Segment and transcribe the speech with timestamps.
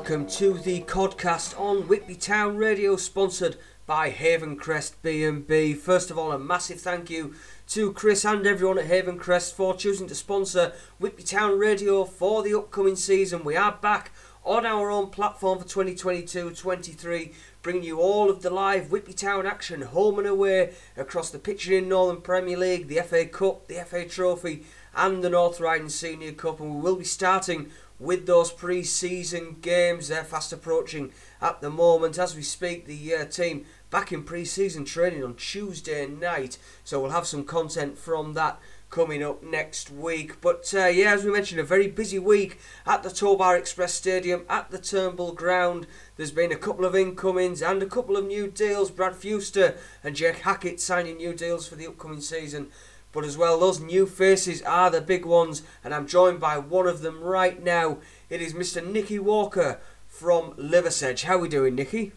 [0.00, 5.74] welcome to the podcast on Whitby Town Radio, sponsored by Haven Crest B&B.
[5.74, 7.34] First of all, a massive thank you
[7.68, 12.42] to Chris and everyone at Haven Crest for choosing to sponsor Whitby Town Radio for
[12.42, 13.44] the upcoming season.
[13.44, 14.10] We are back
[14.42, 19.82] on our own platform for 2022-23, bringing you all of the live Whitby Town action,
[19.82, 24.06] home and away, across the Pitching In Northern Premier League, the FA Cup, the FA
[24.06, 24.64] Trophy,
[24.96, 26.58] and the North Riding Senior Cup.
[26.58, 30.08] And we will be starting with those pre-season games.
[30.08, 32.18] They're fast approaching at the moment.
[32.18, 36.58] As we speak, the uh, team back in pre-season training on Tuesday night.
[36.82, 38.58] So we'll have some content from that
[38.88, 40.40] coming up next week.
[40.40, 44.44] But uh, yeah, as we mentioned, a very busy week at the Towbar Express Stadium,
[44.48, 45.86] at the Turnbull Ground.
[46.16, 48.90] There's been a couple of incomings and a couple of new deals.
[48.90, 52.70] Brad Fewster and Jake Hackett signing new deals for the upcoming season.
[53.12, 56.86] But as well, those new faces are the big ones, and I'm joined by one
[56.86, 57.98] of them right now.
[58.28, 58.86] It is Mr.
[58.86, 61.24] Nicky Walker from Liversedge.
[61.24, 62.12] How are we doing, Nicky?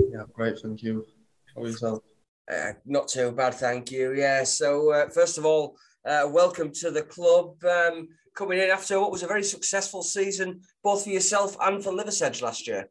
[0.00, 1.06] Yeah, great, thank you.
[1.54, 2.02] How are yourself?
[2.50, 4.14] Uh, not too bad, thank you.
[4.14, 7.64] Yeah, so uh, first of all, uh, welcome to the club.
[7.64, 11.92] Um, coming in after what was a very successful season, both for yourself and for
[11.92, 12.88] Liversedge last year.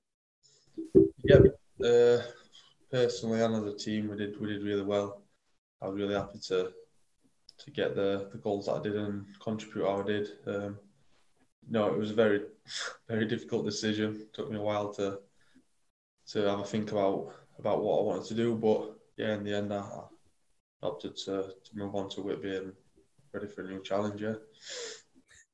[1.23, 1.39] Yeah,
[1.85, 2.21] uh,
[2.91, 5.24] personally and as a team, we did we did really well.
[5.85, 6.71] I was really happy to
[7.57, 10.27] to get the, the goals that I did and contribute how I did.
[10.45, 10.77] Um,
[11.69, 12.41] no, it was a very
[13.07, 14.15] very difficult decision.
[14.21, 15.19] It took me a while to
[16.31, 19.55] to have a think about about what I wanted to do, but yeah, in the
[19.55, 19.83] end, I,
[20.83, 22.73] opted to, to move on to Whitby and
[23.33, 24.21] ready for a new challenge.
[24.21, 24.35] Yeah.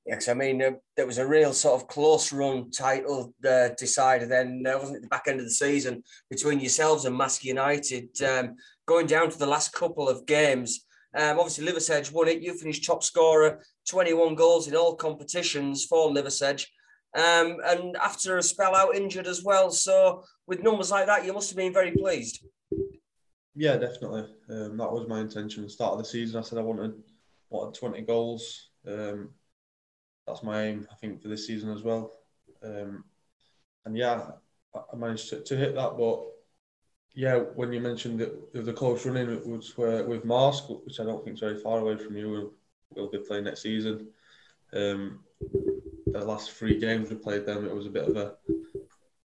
[0.06, 4.30] Yes, I mean, uh, there was a real sort of close run title uh, decided
[4.30, 8.10] then, uh, wasn't it, the back end of the season between yourselves and Marske United,
[8.24, 8.56] um,
[8.92, 10.86] going down to the last couple of games.
[11.16, 12.42] Um, obviously, Liversedge won it.
[12.42, 16.66] You finished top scorer, 21 goals in all competitions for Liversedge.
[17.16, 19.72] Um, and after a spell out injured as well.
[19.72, 22.46] So, with numbers like that, you must have been very pleased.
[23.56, 24.26] Yeah, definitely.
[24.50, 25.64] Um, that was my intention.
[25.64, 26.94] at the Start of the season, I said I wanted
[27.50, 28.70] wanted 20 goals.
[28.86, 29.30] Um,
[30.28, 32.12] that's my aim, I think, for this season as well.
[32.62, 33.06] Um,
[33.86, 34.32] and yeah,
[34.76, 35.98] I managed to, to hit that.
[35.98, 36.31] But
[37.14, 41.24] yeah, when you mentioned that the close running it was with Marske, which I don't
[41.24, 42.54] think is very far away from you,
[42.90, 44.08] we'll be playing next season.
[44.74, 45.20] Um,
[46.08, 48.36] the last three games we played them, it was a bit of a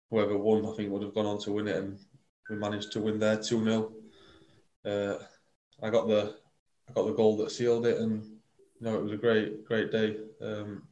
[0.09, 1.99] whoever won, I think, would have gone on to win it, and
[2.49, 3.93] we managed to win there two 0
[4.85, 5.17] uh,
[5.83, 6.35] I got the
[6.89, 9.91] I got the goal that sealed it, and you know it was a great great
[9.91, 10.17] day.
[10.41, 10.83] Um,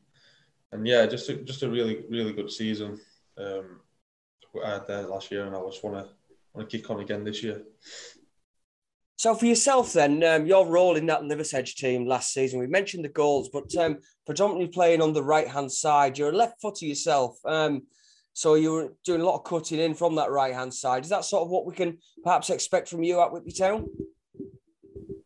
[0.71, 2.99] and yeah, just a, just a really really good season
[3.37, 3.79] um,
[4.63, 6.13] I had there last year, and I just want to
[6.55, 7.63] want to kick on again this year.
[9.17, 13.05] So for yourself, then um, your role in that Liversedge team last season, we mentioned
[13.05, 16.17] the goals, but um, predominantly playing on the right hand side.
[16.17, 17.83] You're a left footer yourself, um,
[18.33, 21.03] so you were doing a lot of cutting in from that right hand side.
[21.03, 23.87] Is that sort of what we can perhaps expect from you at Whitby Town?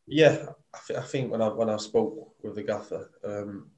[0.06, 3.72] Yeah, I, th- I think when I when I spoke with the gaffer, um,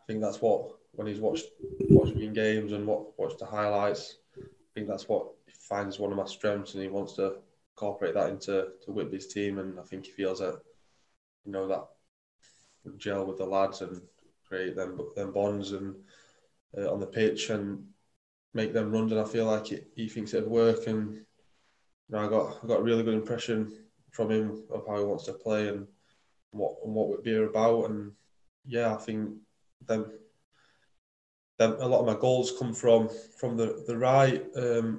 [0.00, 1.46] I think that's what when he's watched
[1.90, 4.16] watched me in games and what watched the highlights.
[4.36, 5.28] I think that's what
[5.68, 7.36] finds one of my strengths, and he wants to
[7.76, 9.58] incorporate that into to Whitby's team.
[9.58, 10.60] And I think he feels that
[11.44, 11.84] you know that
[12.98, 14.00] gel with the lads and
[14.46, 15.94] create them them bonds and
[16.76, 17.84] uh, on the pitch and
[18.52, 19.12] make them runs.
[19.12, 20.86] And I feel like he thinks it'd work.
[20.86, 21.24] And you
[22.10, 23.72] know, I got I got a really good impression
[24.10, 25.86] from him of how he wants to play and
[26.50, 27.90] what and what Whitby are about.
[27.90, 28.12] And
[28.66, 29.30] yeah, I think
[29.86, 30.10] them.
[31.56, 33.08] Them, a lot of my goals come from
[33.38, 34.98] from the the right, um,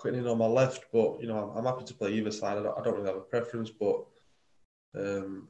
[0.00, 0.86] quitting on my left.
[0.92, 2.56] But you know, I'm, I'm happy to play either side.
[2.58, 4.06] I don't, I don't really have a preference, but
[4.96, 5.48] um,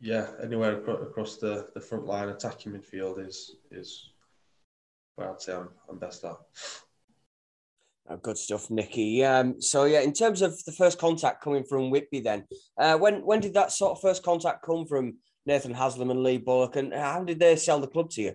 [0.00, 4.10] yeah, anywhere across the, the front line attacking midfield is is
[5.14, 6.36] where I'd say I'm, I'm best at.
[8.08, 9.24] Oh, good stuff, Nicky.
[9.24, 12.44] Um, so yeah, in terms of the first contact coming from Whitby, then
[12.76, 16.38] uh, when when did that sort of first contact come from Nathan Haslam and Lee
[16.38, 18.34] Bullock, and how did they sell the club to you?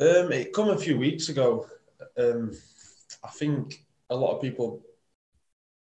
[0.00, 1.66] Um, it come a few weeks ago.
[2.18, 2.52] Um,
[3.22, 4.82] I think a lot of people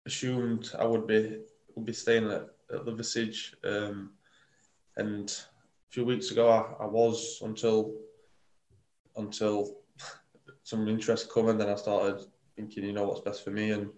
[0.06, 1.42] assumed I would be
[1.76, 4.12] would be staying at, at Liversedge, um,
[4.98, 7.94] and a few weeks ago I, I was until
[9.18, 9.78] until
[10.64, 12.26] some interest come, and then I started
[12.56, 13.90] thinking, you know, what's best for me and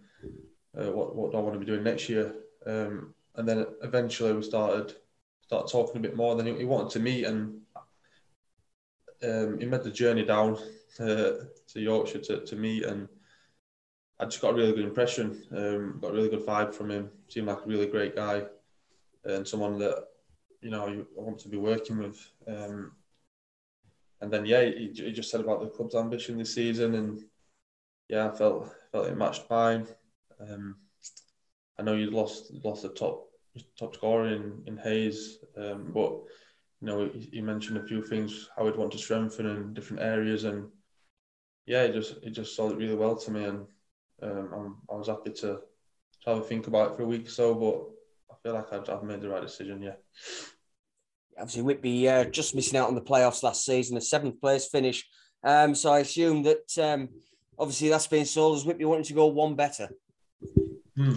[0.77, 2.33] uh, what what do I want to be doing next year.
[2.65, 4.95] Um, and then eventually we started
[5.41, 6.35] started talking a bit more.
[6.35, 7.61] Then he, he wanted to meet, and
[9.23, 10.57] um, he made the journey down
[10.99, 11.31] uh,
[11.67, 13.07] to Yorkshire to, to meet, and
[14.19, 15.43] I just got a really good impression.
[15.51, 17.09] Um, got a really good vibe from him.
[17.27, 18.43] Seemed like a really great guy,
[19.25, 20.05] and someone that
[20.61, 22.19] you know I want to be working with.
[22.47, 22.93] Um,
[24.21, 27.23] and then yeah, he, he just said about the club's ambition this season, and
[28.09, 29.87] yeah, I felt felt it matched mine.
[30.39, 30.77] Um,
[31.77, 33.27] I know you lost lost the top
[33.77, 36.11] top scorer in in Hayes, um, but
[36.81, 40.01] you know he, he, mentioned a few things how he'd want to strengthen in different
[40.01, 40.69] areas, and
[41.67, 43.67] yeah, he just he just sold it really well to me, and
[44.21, 45.59] um, i was happy to,
[46.23, 48.71] to have a think about it for a week or so, but I feel like
[48.73, 49.81] I've, I've made the right decision.
[49.81, 49.95] Yeah.
[51.37, 55.07] Obviously, Whitby uh, just missing out on the playoffs last season, a seventh place finish.
[55.43, 57.09] Um, so I assume that um,
[57.57, 59.89] obviously that's been sold as Whitby wanting to go one better.
[60.95, 61.15] Hmm.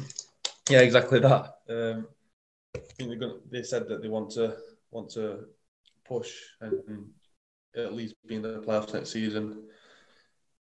[0.69, 1.55] Yeah, exactly that.
[1.69, 2.07] Um,
[2.77, 4.57] I think gonna, they said that they want to
[4.91, 5.47] want to
[6.05, 7.07] push and, and
[7.77, 9.65] at least be in the playoffs next season.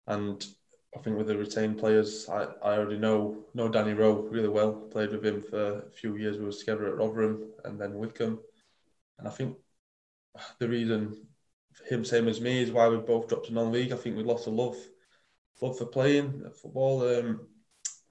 [0.05, 0.45] And
[0.95, 4.73] I think with the retained players, I, I already know know Danny Rowe really well.
[4.73, 6.37] Played with him for a few years.
[6.37, 8.39] We were together at Rotherham and then Wickham,
[9.19, 9.57] And I think
[10.59, 11.27] the reason
[11.89, 13.91] him, same as me, is why we both dropped to non-league.
[13.91, 14.77] I think we lost a love
[15.61, 17.07] love for playing football.
[17.07, 17.47] Um,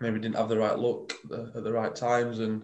[0.01, 2.63] maybe didn't have the right look at the right times, and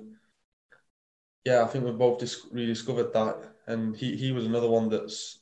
[1.45, 3.37] yeah, I think we both dis- rediscovered that.
[3.67, 5.41] And he he was another one that's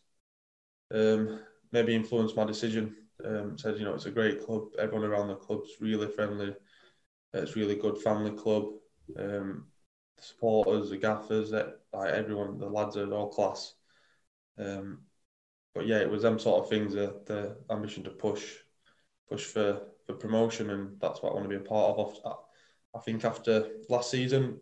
[0.93, 1.41] um,
[1.73, 4.69] maybe influenced my decision um, said, you know, it's a great club.
[4.79, 6.55] Everyone around the club's really friendly.
[7.33, 8.65] It's really good family club.
[9.19, 9.67] Um,
[10.17, 13.75] the supporters, the gaffers, like everyone, the lads are all class.
[14.59, 15.01] Um,
[15.75, 16.95] but yeah, it was them sort of things.
[16.95, 18.57] that the ambition to push,
[19.29, 22.37] push for for promotion, and that's what I want to be a part of.
[22.95, 24.61] I think after last season,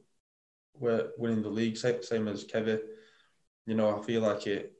[0.74, 2.80] we're winning the league, same as Kevin.
[3.66, 4.72] You know, I feel like it.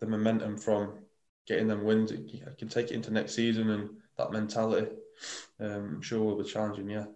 [0.00, 0.98] The momentum from
[1.46, 4.90] getting them wins, I can take it into next season and that mentality.
[5.60, 6.90] Um, I'm sure will be challenging.
[6.90, 7.06] Yeah.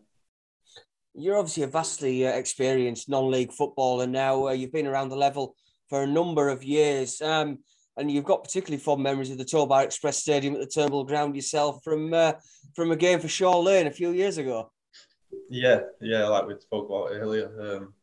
[1.14, 4.48] You're obviously a vastly uh, experienced non-league footballer now.
[4.48, 5.56] Uh, you've been around the level
[5.88, 7.58] for a number of years, um,
[7.96, 11.34] and you've got particularly fond memories of the Towbar Express Stadium at the Turnbull Ground
[11.34, 12.32] yourself from uh,
[12.76, 14.70] from a game for Shaw Lane a few years ago.
[15.48, 17.50] Yeah, yeah, like we spoke about earlier.
[17.60, 17.94] Um,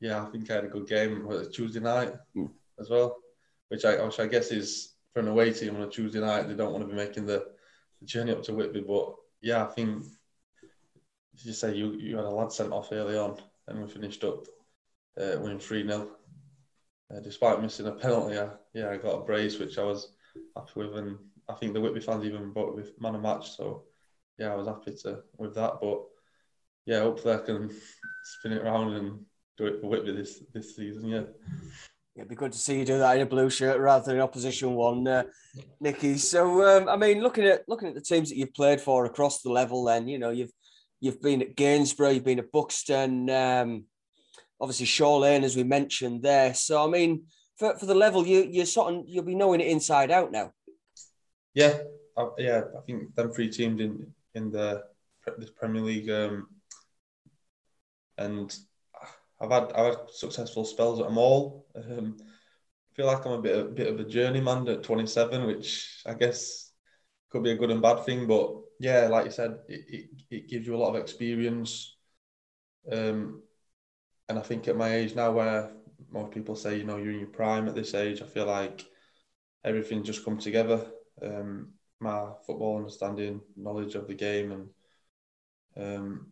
[0.00, 2.50] yeah, I think I had a good game Tuesday night mm.
[2.80, 3.16] as well,
[3.68, 6.54] which I which I guess is for an away team on a Tuesday night, they
[6.54, 7.44] don't want to be making the,
[7.98, 8.82] the journey up to Whitby.
[8.82, 10.04] But yeah, I think
[11.34, 13.36] as you say, you, you had a lad sent off early on,
[13.66, 14.44] and we finished up
[15.20, 16.08] uh, winning 3 0.
[17.12, 20.12] Uh, despite missing a penalty, I, yeah, I got a brace, which I was
[20.54, 20.96] happy with.
[20.96, 21.18] And
[21.48, 23.56] I think the Whitby fans even voted with man of match.
[23.56, 23.86] So
[24.38, 25.80] yeah, I was happy to with that.
[25.80, 26.00] But
[26.86, 27.72] yeah, hopefully I can
[28.22, 29.24] spin it around and
[29.56, 31.08] do it for Whitby this, this season.
[31.08, 31.22] Yeah.
[32.18, 34.22] It'd be good to see you do that in a blue shirt rather than an
[34.22, 35.22] opposition one, uh,
[35.80, 36.18] Nicky.
[36.18, 39.40] So, um, I mean, looking at looking at the teams that you've played for across
[39.40, 40.50] the level, then you know you've
[40.98, 43.84] you've been at Gainsborough, you've been at Buxton, um,
[44.60, 46.54] obviously Shaw Lane, as we mentioned there.
[46.54, 47.22] So, I mean,
[47.56, 50.52] for, for the level, you you sort of you'll be knowing it inside out now.
[51.54, 51.78] Yeah,
[52.16, 54.82] I, yeah, I think them three teams in in the
[55.24, 56.48] the Premier League, um,
[58.16, 58.56] and
[59.40, 61.66] I've had I've had successful spells at them all.
[61.76, 66.02] Um, I feel like I'm a bit a bit of a journeyman at 27, which
[66.06, 66.72] I guess
[67.30, 68.26] could be a good and bad thing.
[68.26, 71.96] But yeah, like you said, it, it, it gives you a lot of experience.
[72.90, 73.42] Um,
[74.28, 75.70] and I think at my age now, where
[76.10, 78.84] most people say, you know, you're in your prime at this age, I feel like
[79.64, 80.86] everything just come together.
[81.22, 84.68] Um, my football understanding, knowledge of the game, and
[85.76, 86.26] um,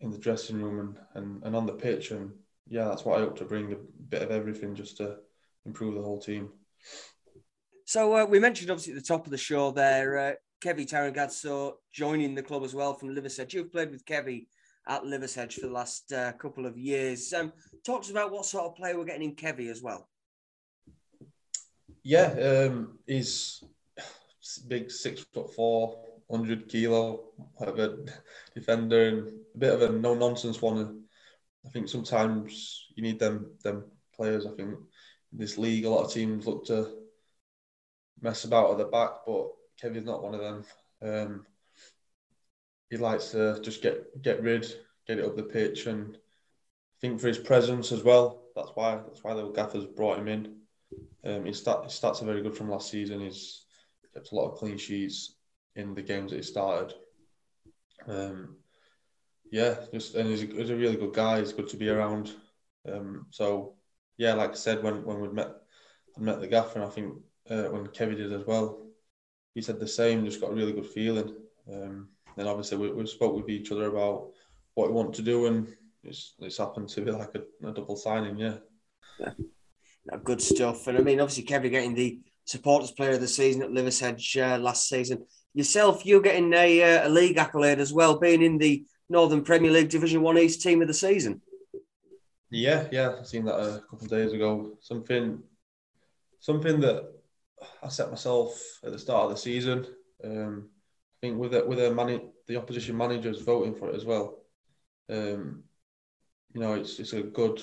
[0.00, 2.32] in the dressing room and, and, and on the pitch, and
[2.68, 3.76] yeah, that's what I hope to bring a
[4.08, 5.16] bit of everything just to
[5.64, 6.50] improve the whole team.
[7.84, 10.32] So uh, we mentioned obviously at the top of the show there, uh,
[10.64, 13.52] Kevy Tarangatso joining the club as well from Liversedge.
[13.52, 14.46] You've played with Kevy
[14.88, 17.32] at Liversedge for the last uh, couple of years.
[17.32, 17.52] Um,
[17.84, 20.08] talk to us about what sort of player we're getting in Kevy as well.
[22.02, 23.62] Yeah, um, he's
[24.68, 25.98] big, six foot four,
[26.30, 27.98] hundred kilo, whatever
[28.54, 31.02] defender, and a bit of a no nonsense one
[31.66, 34.46] I think sometimes you need them them players.
[34.46, 36.94] I think in this league, a lot of teams look to
[38.20, 39.48] mess about at the back, but
[39.80, 40.64] Kevin's not one of them.
[41.02, 41.46] Um,
[42.90, 44.62] he likes to just get get rid,
[45.06, 48.44] get it up the pitch, and I think for his presence as well.
[48.54, 50.56] That's why that's why the gaffers brought him in.
[51.24, 53.20] Um, his, start, his stats are very good from last season.
[53.20, 53.64] He's
[54.14, 55.34] kept a lot of clean sheets
[55.74, 56.94] in the games that he started.
[58.06, 58.56] Um,
[59.50, 61.40] yeah, just and he's a, he's a really good guy.
[61.40, 62.32] He's good to be around.
[62.90, 63.74] Um, so
[64.18, 65.50] yeah, like I said, when when we met,
[66.16, 67.14] I met the gaffer, and I think
[67.50, 68.86] uh, when Kevin did as well,
[69.54, 70.24] he said the same.
[70.24, 71.34] Just got a really good feeling.
[71.72, 74.30] Um, and obviously we, we spoke with each other about
[74.74, 75.68] what we want to do, and
[76.04, 78.38] it's it's happened to be like a, a double signing.
[78.38, 78.56] Yeah.
[79.18, 79.30] Yeah.
[80.22, 80.86] good stuff.
[80.86, 84.58] And I mean, obviously, Kevin getting the Supporters Player of the Season at Liversedge uh,
[84.58, 85.24] last season.
[85.54, 89.70] Yourself, you're getting a, uh, a league accolade as well, being in the Northern Premier
[89.70, 91.40] League Division One East Team of the Season.
[92.50, 94.76] Yeah, yeah, I've seen that a couple of days ago.
[94.80, 95.42] Something,
[96.40, 97.12] something that
[97.82, 99.86] I set myself at the start of the season.
[100.24, 100.68] Um,
[101.16, 104.38] I think with it, with a man, the opposition managers voting for it as well.
[105.08, 105.64] Um,
[106.52, 107.60] you know, it's it's a good,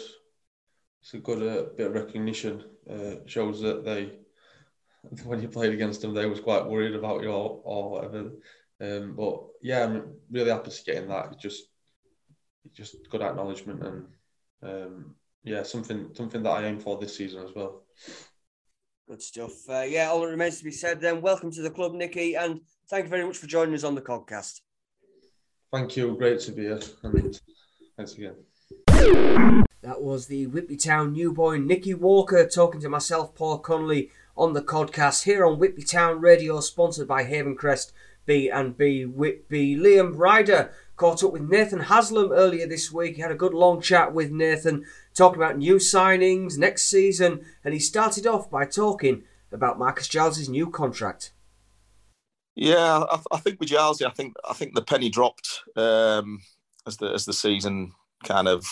[1.01, 2.63] it's a good uh, bit of recognition.
[2.89, 4.11] Uh, shows that they,
[5.25, 8.31] when you played against them, they was quite worried about you or, or whatever.
[8.83, 11.29] Um, but yeah, I'm really happy to get in that.
[11.31, 11.63] It's just,
[12.65, 14.05] it's just good acknowledgement and
[14.61, 17.83] um, yeah, something something that I aim for this season as well.
[19.07, 19.51] Good stuff.
[19.69, 21.21] Uh, yeah, all that remains to be said then.
[21.21, 24.01] Welcome to the club, Nicky, and thank you very much for joining us on the
[24.01, 24.61] podcast.
[25.71, 26.15] Thank you.
[26.17, 26.79] Great to be here.
[27.03, 27.39] And
[27.97, 28.35] thanks again.
[29.81, 34.53] That was the Whitby Town new boy, Nicky Walker, talking to myself, Paul Connolly, on
[34.53, 37.91] the podcast here on Whitby Town Radio, sponsored by Haven Crest
[38.25, 39.75] B and B Whitby.
[39.75, 43.15] Liam Ryder caught up with Nathan Haslam earlier this week.
[43.15, 47.73] He had a good long chat with Nathan, talking about new signings next season, and
[47.73, 51.31] he started off by talking about Marcus Giles' new contract.
[52.55, 56.39] Yeah, I, I think with Giles, I think I think the penny dropped um,
[56.85, 58.65] as the as the season kind of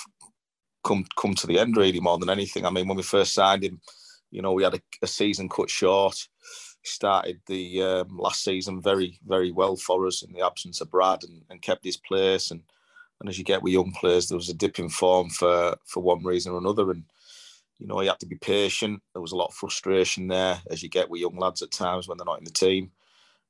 [0.84, 2.65] come come to the end really more than anything.
[2.65, 3.81] I mean, when we first signed him,
[4.29, 6.15] you know, we had a, a season cut short
[6.84, 11.24] started the um, last season very, very well for us in the absence of Brad
[11.24, 12.52] and, and kept his place.
[12.52, 12.62] And,
[13.20, 16.02] and as you get with young players, there was a dip in form for, for
[16.02, 16.92] one reason or another.
[16.92, 17.04] And,
[17.80, 19.02] you know, you had to be patient.
[19.14, 22.08] There was a lot of frustration there, as you get with young lads at times
[22.08, 22.92] when they're not in the team.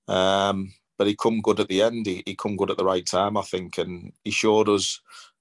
[0.07, 2.05] Um, but he come good at the end.
[2.05, 3.77] He, he come good at the right time, I think.
[3.77, 4.99] And he showed us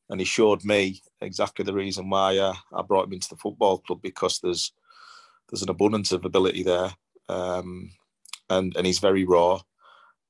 [0.08, 3.78] and he showed me exactly the reason why uh, I brought him into the football
[3.78, 4.72] club because there's
[5.48, 6.92] there's an abundance of ability there
[7.30, 7.90] um,
[8.48, 9.60] and and he's very raw.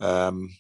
[0.01, 0.51] Um,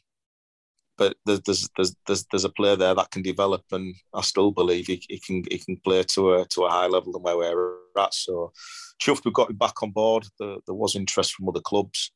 [0.96, 1.40] but there's,
[1.76, 5.18] there's there's there's a player there that can develop, and I still believe he, he
[5.18, 8.14] can he can play to a to a high level than where we're at.
[8.14, 8.52] So,
[9.00, 10.26] chuffed we've got him back on board.
[10.38, 12.12] The, there was interest from other clubs.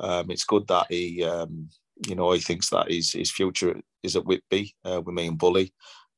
[0.00, 1.68] Um, it's good that he um,
[2.06, 5.38] you know he thinks that his his future is at Whitby uh, with me and
[5.38, 5.72] Bully,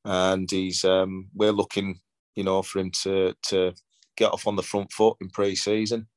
[0.05, 2.01] and he's um, we're looking
[2.35, 3.75] you know for him to to
[4.17, 6.09] get off on the front foot in pre-season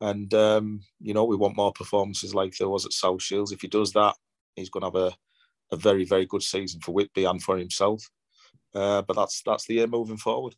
[0.00, 3.52] and um, you know, we want more performances like there was at South Shields.
[3.52, 4.14] If he does that,
[4.56, 8.02] he's going to have a, a very, very good season for Whitby and for himself.
[8.74, 10.54] Uh, but that's that's the aim moving forward.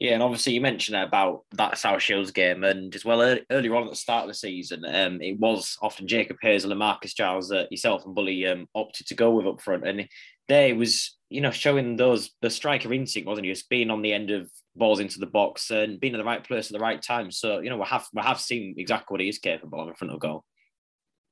[0.00, 3.84] Yeah, and obviously you mentioned about that South Shields game, and as well earlier on
[3.84, 7.48] at the start of the season, um, it was often Jacob Hazel and Marcus Giles
[7.48, 10.08] that yourself and Bully um, opted to go with up front, and
[10.48, 13.52] there was you know showing those the striker instinct, wasn't he?
[13.52, 16.44] Just being on the end of balls into the box and being in the right
[16.44, 17.30] place at the right time.
[17.30, 19.94] So you know we have we have seen exactly what he is capable of in
[19.94, 20.44] front of goal.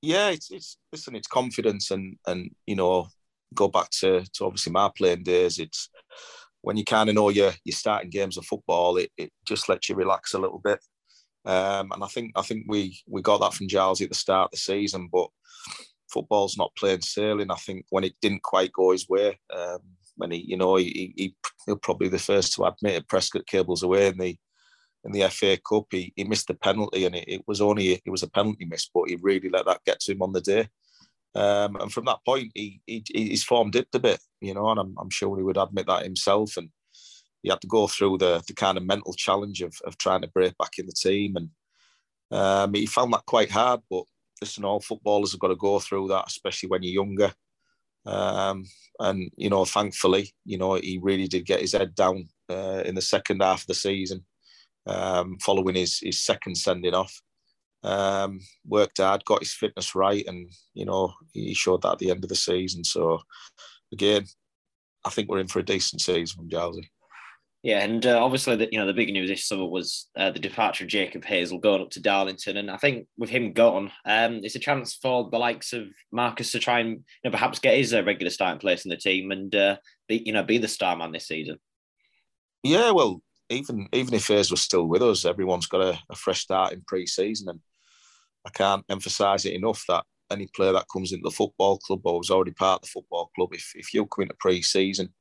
[0.02, 3.08] Yeah, it's it's listen, it's confidence and and you know
[3.54, 5.58] go back to to obviously my playing days.
[5.58, 5.88] It's
[6.62, 9.88] when you kind of know you're you're starting games of football, it, it just lets
[9.88, 10.80] you relax a little bit.
[11.44, 14.46] Um, and I think I think we we got that from Giles at the start
[14.46, 15.28] of the season, but
[16.10, 17.50] football's not plain sailing.
[17.50, 19.80] I think when it didn't quite go his way, um,
[20.16, 21.34] when he, you know, he, he
[21.66, 23.08] he'll probably be the first to admit it.
[23.08, 24.36] Prescot cables away in the
[25.04, 25.86] in the FA Cup.
[25.90, 28.88] He, he missed the penalty, and it, it was only it was a penalty miss,
[28.92, 30.68] but he really let that get to him on the day.
[31.34, 34.80] Um, and from that point, he, he his form dipped a bit, you know, and
[34.80, 36.56] I'm, I'm sure he would admit that himself.
[36.56, 36.70] And
[37.42, 40.28] he had to go through the the kind of mental challenge of of trying to
[40.28, 41.50] break back in the team, and
[42.30, 43.80] um, he found that quite hard.
[43.88, 44.04] But
[44.40, 47.32] listen, all footballers have got to go through that, especially when you're younger.
[48.06, 48.64] Um,
[48.98, 52.94] and you know, thankfully, you know, he really did get his head down uh, in
[52.94, 54.24] the second half of the season,
[54.86, 57.20] um, following his his second sending off.
[57.82, 62.10] Um, worked hard, got his fitness right, and you know, he showed that at the
[62.10, 62.84] end of the season.
[62.84, 63.20] So,
[63.92, 64.24] again,
[65.04, 66.88] I think we're in for a decent season from Gilesy.
[67.62, 70.38] Yeah, and uh, obviously, the, you know, the big news this summer was uh, the
[70.38, 74.40] departure of Jacob Hazel going up to Darlington, and I think with him gone, um,
[74.42, 77.76] it's a chance for the likes of Marcus to try and you know, perhaps get
[77.76, 79.76] his uh, regular starting place in the team and uh,
[80.08, 81.58] be, you know, be the star man this season.
[82.62, 86.40] Yeah, well, even even if Hazel was still with us, everyone's got a, a fresh
[86.40, 87.60] start in pre-season, and
[88.46, 92.18] I can't emphasise it enough that any player that comes into the football club or
[92.18, 95.12] was already part of the football club, if if you come into pre-season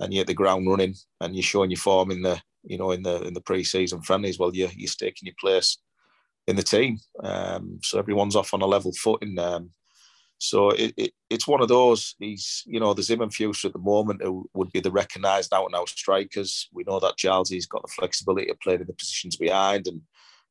[0.00, 2.90] and you hit the ground running and you're showing your form in the you know
[2.90, 5.78] in the in the pre-season friendlies, well, you're you're staking your place
[6.46, 6.98] in the team.
[7.22, 9.38] Um, so everyone's off on a level footing.
[9.38, 9.70] Um,
[10.38, 12.16] so it, it, it's one of those.
[12.18, 15.66] He's you know there's him and at the moment who would be the recognised out
[15.66, 16.68] and out strikers.
[16.72, 20.02] We know that Giles has got the flexibility of playing in the positions behind and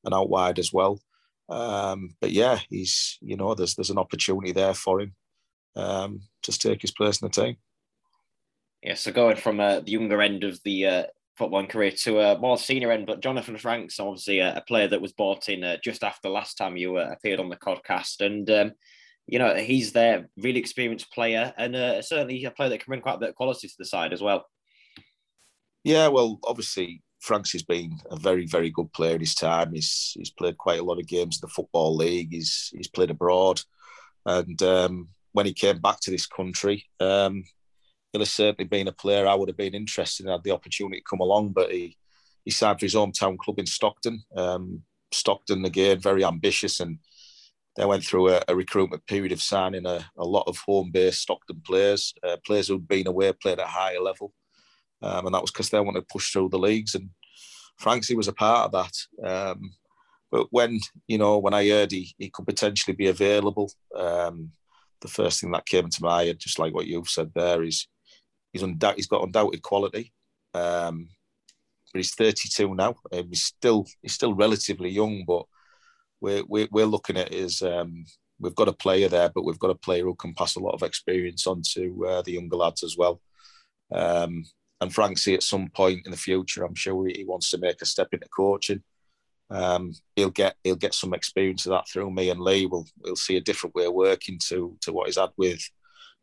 [0.04, 1.00] and out wide as well.
[1.50, 5.14] Um, but yeah, he's you know there's there's an opportunity there for him
[5.76, 7.58] um, to take his place in the team.
[8.84, 11.04] Yeah, so going from uh, the younger end of the uh,
[11.40, 15.02] footballing career to a more senior end, but Jonathan Franks, obviously a, a player that
[15.02, 18.50] was bought in uh, just after last time you uh, appeared on the podcast, and
[18.50, 18.74] um,
[19.25, 23.02] you know he's there, really experienced player, and uh, certainly a player that can bring
[23.02, 24.46] quite a bit of quality to the side as well.
[25.86, 29.74] Yeah, well, obviously Franks has been a very, very good player in his time.
[29.74, 32.34] He's he's played quite a lot of games in the football league.
[32.34, 33.62] He's he's played abroad,
[34.25, 37.46] and um, when he came back to this country, um,
[38.13, 41.00] he'll have certainly been a player I would have been interested in had the opportunity
[41.00, 41.50] to come along.
[41.50, 41.98] But he
[42.46, 44.24] he signed for his hometown club in Stockton.
[44.36, 47.00] Um, Stockton again, very ambitious, and
[47.75, 51.62] they went through a, a recruitment period of signing a, a lot of home-based Stockton
[51.65, 54.34] players, uh, players who'd been away, played at a higher level
[55.03, 56.96] um, and that was because they wanted to push through the leagues.
[56.96, 57.10] And
[57.77, 59.27] Franksy was a part of that.
[59.27, 59.74] Um,
[60.32, 64.51] but when you know when I heard he, he could potentially be available, um,
[65.01, 67.88] the first thing that came to my head, just like what you've said there, is
[68.54, 70.14] he's undoubt, he's got undoubted quality.
[70.54, 71.10] Um,
[71.94, 72.96] but he's 32 now.
[73.12, 75.46] and he's still he's still relatively young, but
[76.22, 77.62] we're we're, we're looking at his.
[77.62, 78.06] Um,
[78.40, 80.74] we've got a player there, but we've got a player who can pass a lot
[80.74, 83.22] of experience on to uh, the younger lads as well.
[83.92, 84.44] Um,
[84.82, 87.86] and Franksy at some point in the future, I'm sure he wants to make a
[87.86, 88.84] step into coaching.
[89.50, 92.66] Um, he'll get he'll get some experience of that through me and Lee.
[92.66, 95.62] We'll we'll see a different way of working to to what he's had with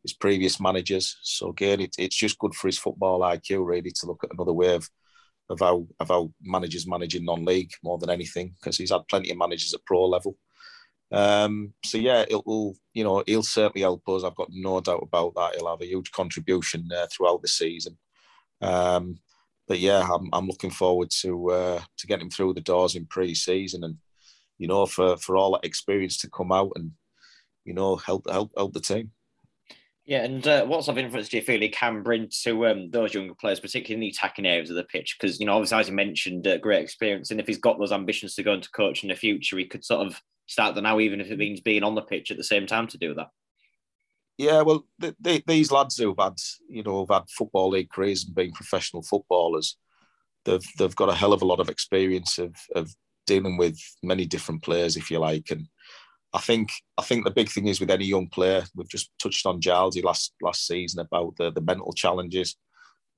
[0.02, 1.18] his previous managers.
[1.22, 4.52] So again, it, it's just good for his football IQ really to look at another
[4.52, 4.88] way of
[5.48, 9.38] of how of how managers managing non-league more than anything because he's had plenty of
[9.38, 10.36] managers at pro level.
[11.12, 14.24] Um, so yeah, it will you know he'll certainly help us.
[14.24, 15.56] I've got no doubt about that.
[15.56, 17.98] He'll have a huge contribution uh, throughout the season.
[18.60, 19.18] Um,
[19.66, 23.06] but yeah, I'm, I'm looking forward to uh, to getting him through the doors in
[23.06, 23.96] pre-season, and
[24.58, 26.92] you know, for for all that experience to come out and
[27.64, 29.12] you know help help help the team.
[30.10, 32.90] Yeah, and uh, what sort of influence do you feel he can bring to um,
[32.90, 35.16] those younger players, particularly in the attacking areas of the pitch?
[35.16, 37.92] Because you know, obviously, as you mentioned, uh, great experience, and if he's got those
[37.92, 40.98] ambitions to go into coach in the future, he could sort of start the now,
[40.98, 43.28] even if it means being on the pitch at the same time to do that.
[44.36, 44.84] Yeah, well,
[45.46, 49.76] these lads who've had, you know, have had football league careers and been professional footballers,
[50.44, 52.92] they've they've got a hell of a lot of experience of of
[53.28, 55.52] dealing with many different players, if you like.
[55.52, 55.68] And
[56.32, 59.46] I think I think the big thing is with any young player, we've just touched
[59.46, 62.56] on Gilesy last last season about the the mental challenges.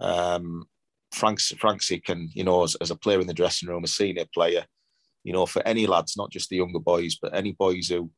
[0.01, 0.67] Um,
[1.13, 4.25] Franks Franksy can, you know, as, as a player in the dressing room, a senior
[4.33, 4.65] player,
[5.25, 8.11] you know, for any lads, not just the younger boys, but any boys who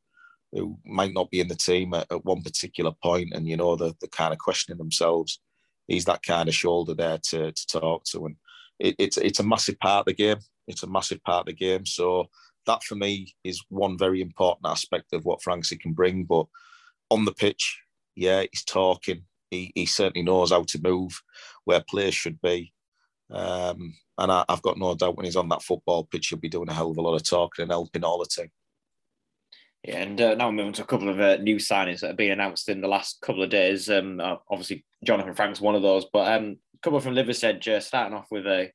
[0.51, 3.75] who might not be in the team at, at one particular point and you know
[3.75, 5.41] they're, they're, kind of questioning themselves
[5.87, 8.25] he's that kind of shoulder there to, to talk to.
[8.25, 8.35] And
[8.79, 10.37] it, it's it's a massive part of the game.
[10.67, 11.85] It's a massive part of the game.
[11.85, 12.25] So
[12.65, 16.45] that for me is one very important aspect of what Franksy can bring but
[17.09, 17.79] on the pitch
[18.15, 19.23] yeah he's talking.
[19.51, 21.21] He, he certainly knows how to move
[21.65, 22.73] where players should be.
[23.29, 26.49] Um, and I, have got no doubt when he's on that football pitch he'll be
[26.49, 28.49] doing a hell of a lot of talking and helping all the team.
[29.83, 32.31] Yeah, and uh, now moving to a couple of uh, new signings that have been
[32.31, 33.87] announced in the last couple of days.
[33.87, 37.79] Um, uh, obviously, Jonathan Frank's one of those, but um, a couple from Liversedge, uh,
[37.79, 38.65] starting off with uh,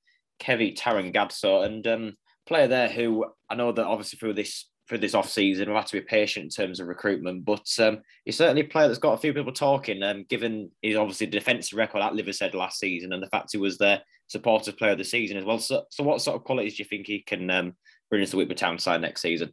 [0.40, 2.16] Kevi Tarangadso, and um,
[2.50, 5.86] player there who I know that obviously through this for this off season we've had
[5.86, 9.12] to be patient in terms of recruitment, but um, he's certainly a player that's got
[9.12, 10.02] a few people talking.
[10.02, 13.78] Um, given his obviously defensive record at Liversedge last season, and the fact he was
[13.78, 15.58] their supportive player of the season as well.
[15.58, 17.74] So, so what sort of qualities do you think he can um,
[18.10, 19.52] bring to Whitby Town side next season?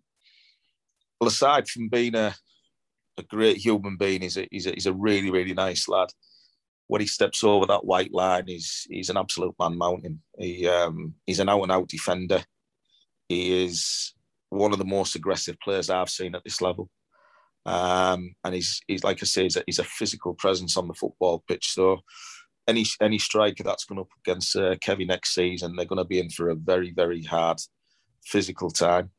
[1.19, 2.33] well, aside from being a,
[3.17, 6.10] a great human being, he's a, he's a, he's a really, really nice lad.
[6.88, 10.21] When he steps over that white line, he's he's an absolute man mountain.
[10.39, 12.41] He um, he's an out and out defender.
[13.29, 14.13] He is
[14.49, 16.89] one of the most aggressive players I've seen at this level.
[17.65, 20.93] Um, and he's he's like I say, he's a, he's a, physical presence on the
[20.93, 21.73] football pitch.
[21.73, 21.97] So
[22.65, 26.19] any any striker that's going up against uh, Kevin next season, they're going to be
[26.19, 27.59] in for a very very hard
[28.25, 29.11] physical time.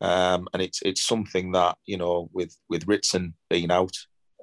[0.00, 3.96] Um, and it's it's something that you know with with Ritson being out,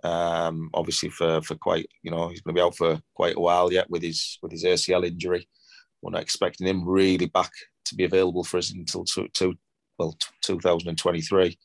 [0.04, 3.41] um, obviously for for quite you know he's going to be out for quite a
[3.41, 5.45] while yet with his with his ACL injury.
[6.02, 7.52] We're not expecting him really back
[7.86, 9.56] to be available for us until to, to
[9.98, 11.58] well 2023.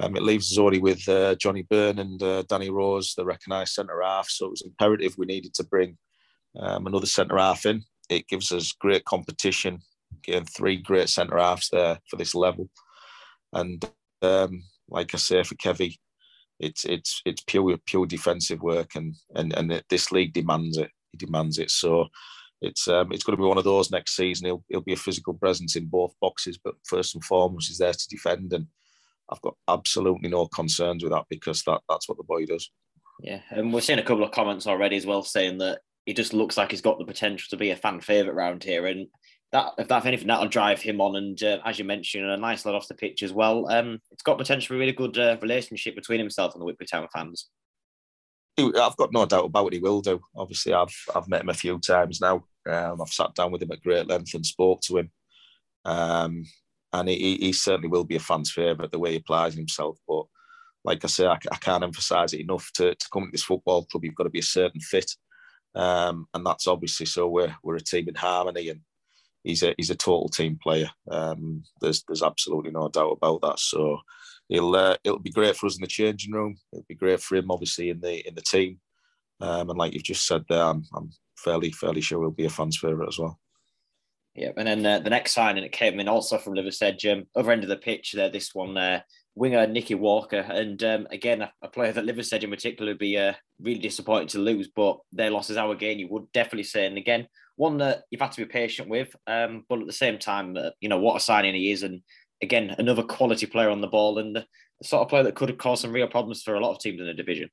[0.00, 3.72] Um, it leaves us already with uh, Johnny Byrne and uh, Danny Rose, the recognised
[3.72, 4.28] centre half.
[4.28, 5.98] So it was imperative we needed to bring
[6.56, 7.82] um, another centre half in.
[8.08, 9.80] It gives us great competition,
[10.22, 12.68] getting three great centre halves there for this level.
[13.52, 13.84] And
[14.22, 15.96] um, like I say for Kevy,
[16.60, 20.90] it's it's it's pure pure defensive work, and and and this league demands it.
[21.12, 21.70] He demands it.
[21.70, 22.08] So
[22.60, 24.46] it's um, it's going to be one of those next season.
[24.46, 27.92] He'll he'll be a physical presence in both boxes, but first and foremost, he's there
[27.92, 28.52] to defend.
[28.52, 28.66] And
[29.30, 32.70] I've got absolutely no concerns with that because that that's what the boy does.
[33.20, 36.32] Yeah, and we're seeing a couple of comments already as well saying that he just
[36.32, 39.06] looks like he's got the potential to be a fan favourite around here, and
[39.52, 41.16] that if that if anything that'll drive him on.
[41.16, 43.70] And uh, as you mentioned, a nice lot off the pitch as well.
[43.70, 46.86] Um, it's got potential for a really good uh, relationship between himself and the Whitby
[46.86, 47.48] Town fans.
[48.58, 50.20] I've got no doubt about what he will do.
[50.36, 52.44] Obviously, I've I've met him a few times now.
[52.68, 55.10] Um, I've sat down with him at great length and spoke to him.
[55.84, 56.44] Um,
[56.92, 59.98] and he, he certainly will be a fan's favourite the way he applies himself.
[60.06, 60.24] But
[60.84, 62.70] like I say, I, I can't emphasise it enough.
[62.74, 65.10] To, to come to this football club, you've got to be a certain fit,
[65.74, 67.28] um, and that's obviously so.
[67.28, 68.80] We're we're a team in harmony, and
[69.44, 70.90] he's a he's a total team player.
[71.10, 73.58] Um, there's there's absolutely no doubt about that.
[73.58, 73.98] So
[74.48, 76.56] he'll uh, it'll be great for us in the changing room.
[76.72, 78.80] It'll be great for him, obviously, in the in the team.
[79.40, 82.50] Um, and like you've just said there, I'm, I'm fairly fairly sure he'll be a
[82.50, 83.38] fan's favourite as well.
[84.34, 87.50] Yeah, and then uh, the next signing it came in also from Liversedge, um, other
[87.50, 88.30] end of the pitch there.
[88.30, 92.50] This one, there, winger Nicky Walker, and um, again a, a, player that Liversedge in
[92.50, 95.98] particular would be uh, really disappointed to lose, but their loss is our gain.
[95.98, 99.64] You would definitely say, and again, one that you've had to be patient with, um,
[99.68, 102.02] but at the same time, uh, you know what a signing he is, and
[102.42, 104.46] again another quality player on the ball, and the,
[104.82, 107.00] sort of player that could have caused some real problems for a lot of teams
[107.00, 107.50] in the division.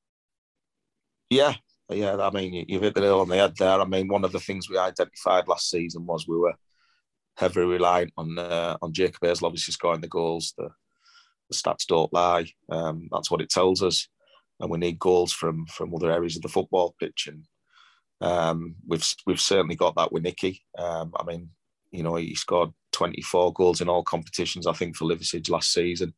[1.28, 1.54] Yeah,
[1.90, 2.16] yeah.
[2.16, 3.80] I mean, you've hit the nail on the head there.
[3.80, 6.54] I mean, one of the things we identified last season was we were
[7.36, 10.54] heavily reliant on uh, on Jacob Hazel obviously scoring the goals.
[10.56, 10.68] The,
[11.50, 12.46] the stats don't lie.
[12.70, 14.08] Um, that's what it tells us,
[14.60, 17.28] and we need goals from from other areas of the football pitch.
[17.28, 17.44] And
[18.20, 20.62] um, we've we've certainly got that with Nicky.
[20.78, 21.50] Um, I mean,
[21.90, 26.14] you know, he scored 24 goals in all competitions, I think, for Liversedge last season,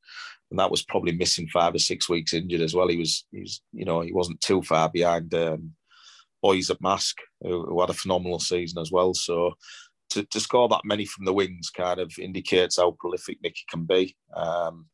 [0.50, 2.86] and that was probably missing five or six weeks injured as well.
[2.88, 5.72] He was, he was, you know, he wasn't too far behind um,
[6.40, 9.12] boys at Marske, who, who, had a phenomenal season as well.
[9.12, 9.54] So
[10.10, 13.84] to, to score that many from the wings kind of indicates how prolific Nicky can
[13.84, 14.16] be.
[14.34, 14.86] Um,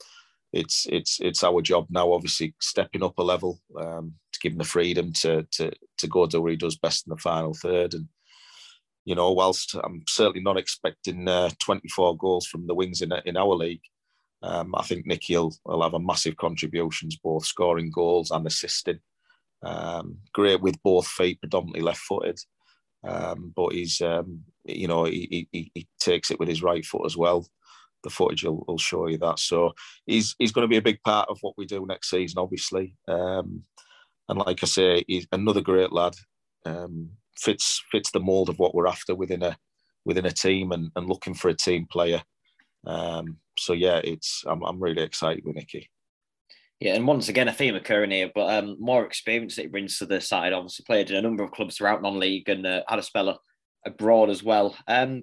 [0.53, 4.59] it's it's it's our job now, obviously stepping up a level um, to give him
[4.59, 7.95] the freedom to to to go do what he does best in the final third.
[7.95, 8.09] And
[9.05, 13.37] you know, whilst I'm certainly not expecting uh, 24 goals from the wings in in
[13.37, 13.83] our league,
[14.43, 19.01] um, I think Nicky will, will have a massive contributions, both scoring goals and assisting.
[19.63, 22.39] Um, great with both feet, predominantly left-footed.
[23.03, 27.07] Um, but he's, um, you know, he, he, he, takes it with his right foot
[27.07, 27.47] as well.
[28.03, 29.39] The footage will, will, show you that.
[29.39, 29.73] So
[30.07, 32.97] he's he's going to be a big part of what we do next season, obviously.
[33.09, 33.63] Um,
[34.29, 36.15] and like I say, he's another great lad.
[36.67, 39.57] Um, fits fits the mold of what we're after within a
[40.05, 42.23] within a team and, and looking for a team player.
[42.87, 45.91] Um, so yeah, it's I'm, I'm really excited with Nicky.
[46.81, 49.99] Yeah, and once again, a theme occurring here, but um, more experience that he brings
[49.99, 50.53] to the side.
[50.53, 53.41] Obviously, played in a number of clubs throughout non-league and uh, had a spell
[53.87, 54.77] abroad as well.
[54.89, 55.23] Um,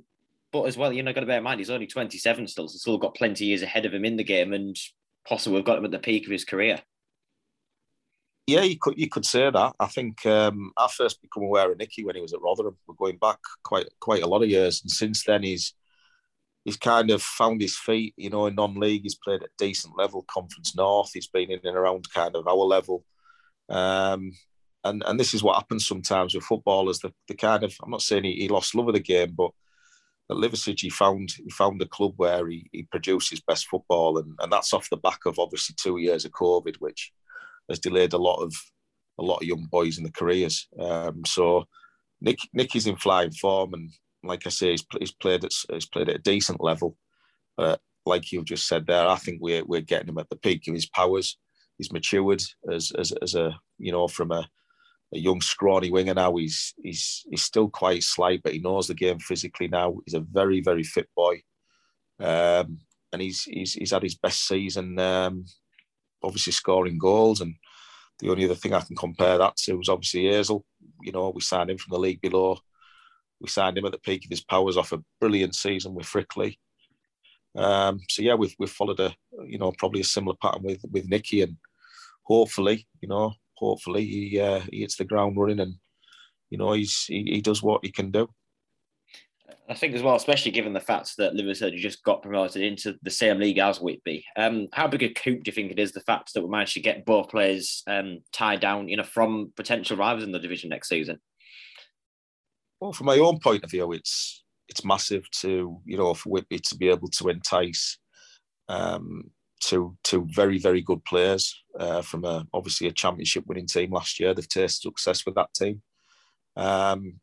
[0.51, 2.77] but as well, you know, got to bear in mind he's only 27 still, so
[2.77, 4.75] still got plenty years ahead of him in the game, and
[5.27, 6.81] possibly we've got him at the peak of his career.
[8.51, 9.73] Yeah, you could you could say that.
[9.79, 12.75] I think um, I first become aware of Nicky when he was at Rotherham.
[12.85, 15.73] We're going back quite quite a lot of years, and since then he's
[16.65, 19.03] he's kind of found his feet, you know, in non-league.
[19.03, 21.11] He's played at decent level, Conference North.
[21.13, 23.05] He's been in and around kind of our level.
[23.69, 24.33] Um,
[24.83, 26.99] and and this is what happens sometimes with footballers.
[26.99, 29.51] The, the kind of I'm not saying he, he lost love of the game, but
[30.29, 34.17] at Liversedge he found he found a club where he, he produced his best football,
[34.17, 37.13] and, and that's off the back of obviously two years of COVID, which
[37.69, 38.53] has delayed a lot of
[39.19, 40.67] a lot of young boys in the careers.
[40.79, 41.65] Um, so
[42.21, 43.91] Nick Nicky's in flying form, and
[44.23, 46.97] like I say, he's, he's played at he's played at a decent level.
[48.05, 50.73] Like you've just said there, I think we're we're getting him at the peak of
[50.73, 51.37] his powers.
[51.77, 54.47] He's matured as as, as a you know from a,
[55.13, 56.35] a young scrawny winger now.
[56.35, 59.97] He's he's he's still quite slight, but he knows the game physically now.
[60.05, 61.41] He's a very very fit boy,
[62.19, 62.79] um,
[63.13, 64.97] and he's he's he's had his best season.
[64.97, 65.45] Um,
[66.23, 67.55] obviously scoring goals, and
[68.19, 70.65] the only other thing I can compare that to was obviously Hazel.
[71.01, 72.59] You know, we signed him from the league below
[73.41, 76.57] we signed him at the peak of his powers off a brilliant season with Frickley.
[77.55, 79.13] Um, so yeah, we've we've followed a
[79.45, 81.57] you know probably a similar pattern with with Nicky, and
[82.23, 85.73] hopefully you know hopefully he uh, he hits the ground running and
[86.49, 88.29] you know he's he, he does what he can do.
[89.69, 93.09] I think as well, especially given the fact that Liverpool just got promoted into the
[93.09, 94.23] same league as Whitby.
[94.35, 96.73] Um, how big a coup do you think it is the fact that we managed
[96.73, 100.69] to get both players um, tied down, you know, from potential rivals in the division
[100.69, 101.19] next season?
[102.79, 106.59] Well, from my own point of view, it's it's massive to you know for Whitby
[106.59, 107.97] to be able to entice
[108.69, 109.29] um,
[109.61, 114.19] to to very very good players uh, from a obviously a championship winning team last
[114.19, 114.33] year.
[114.33, 115.81] They've tasted success with that team.
[116.55, 117.19] Um,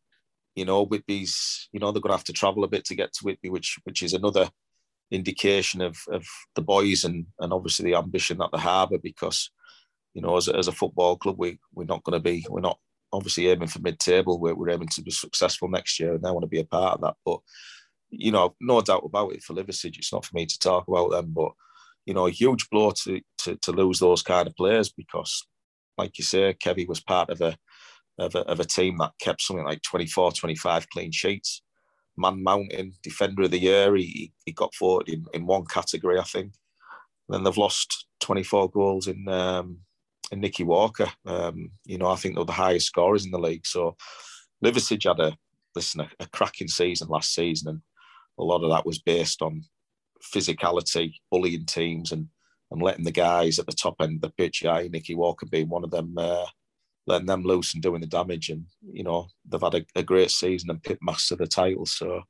[0.55, 3.13] you know, Whitby's you know they're going to have to travel a bit to get
[3.13, 4.49] to Whitby, which which is another
[5.11, 9.49] indication of of the boys and and obviously the ambition that they harbour because
[10.13, 12.61] you know as a, as a football club we we're not going to be we're
[12.61, 12.79] not
[13.11, 16.43] obviously aiming for mid-table we're, we're aiming to be successful next year and I want
[16.43, 17.15] to be a part of that.
[17.25, 17.39] But
[18.11, 21.11] you know no doubt about it for Liversedge it's not for me to talk about
[21.11, 21.51] them but
[22.05, 25.45] you know a huge blow to to, to lose those kind of players because
[25.97, 27.57] like you say Kevy was part of a
[28.19, 31.61] of a, of a team that kept something like 24 25 clean sheets
[32.19, 33.95] Man Mountain Defender of the Year.
[33.95, 36.53] He, he got voted in, in one category, I think.
[37.27, 39.79] And then they've lost 24 goals in um,
[40.31, 41.07] in Nicky Walker.
[41.25, 43.65] Um, you know, I think they're the highest scorers in the league.
[43.65, 43.95] So
[44.63, 45.35] Liversedge had a
[45.75, 47.81] listen a, a, cracking season last season, and
[48.37, 49.63] a lot of that was based on
[50.33, 52.27] physicality, bullying teams, and
[52.71, 55.69] and letting the guys at the top end of the pitch, yeah, Nicky Walker being
[55.69, 56.45] one of them, uh,
[57.09, 58.49] letting them loose and doing the damage.
[58.49, 61.85] And you know they've had a, a great season and pit master the title.
[61.85, 62.21] So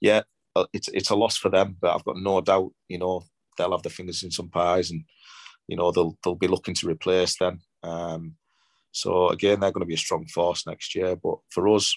[0.00, 0.22] yeah,
[0.56, 2.72] uh, it's it's a loss for them, but I've got no doubt.
[2.88, 3.22] You know
[3.58, 5.04] they'll have their fingers in some pies, and
[5.68, 7.60] you know they'll they'll be looking to replace them.
[7.82, 8.36] Um,
[8.92, 11.16] so again, they're going to be a strong force next year.
[11.16, 11.94] But for us,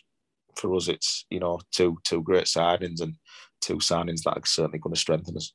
[0.56, 3.16] for us, it's you know two two great signings and
[3.62, 5.54] two signings that are certainly going to strengthen us.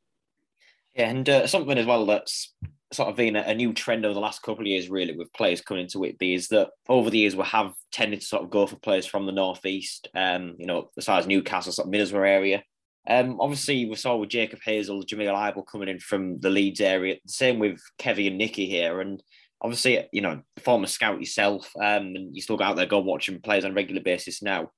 [0.95, 2.55] Yeah, and uh, something as well that's
[2.93, 5.61] sort of been a, new trend over the last couple of years, really, with players
[5.61, 8.67] coming into Whitby, is that over the years we have tended to sort of go
[8.67, 12.29] for players from the northeast, um, you know, as far as Newcastle, sort of Middlesbrough
[12.29, 12.63] area.
[13.09, 17.17] Um, obviously, we saw with Jacob Hazel, Jamil Ible coming in from the Leeds area.
[17.27, 19.23] Same with Kevy and Nicky here, and
[19.61, 23.41] obviously, you know, former scout yourself, um, and you still go out there, go watching
[23.41, 24.71] players on a regular basis now.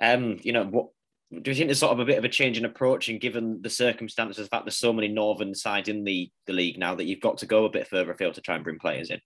[0.00, 0.88] Um, you know, what
[1.30, 3.60] do you think there's sort of a bit of a change in approach and given
[3.60, 7.04] the circumstances, the fact there's so many northern sides in the, the league now that
[7.04, 9.20] you've got to go a bit further afield to try and bring players in?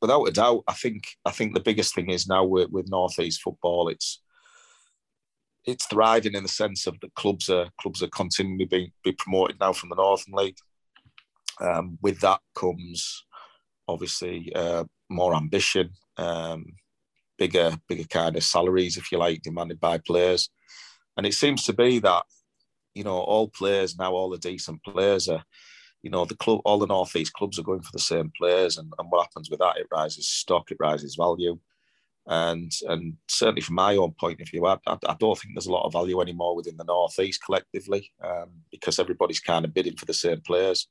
[0.00, 3.40] Without a doubt, I think I think the biggest thing is now with, with northeast
[3.40, 4.20] football, it's
[5.64, 9.60] it's thriving in the sense of the clubs are clubs are continually being be promoted
[9.60, 10.56] now from the Northern League.
[11.60, 13.24] Um, with that comes
[13.86, 15.90] obviously uh, more ambition.
[16.16, 16.64] Um,
[17.42, 20.48] bigger, bigger kind of salaries, if you like, demanded by players.
[21.16, 22.22] And it seems to be that,
[22.94, 25.42] you know, all players now, all the decent players are,
[26.04, 28.92] you know, the club, all the northeast clubs are going for the same players, and,
[28.96, 29.78] and what happens with that?
[29.78, 31.58] It rises stock, it rises value,
[32.26, 35.66] and and certainly from my own point of view, I, I, I don't think there's
[35.66, 39.96] a lot of value anymore within the northeast collectively, um, because everybody's kind of bidding
[39.96, 40.88] for the same players,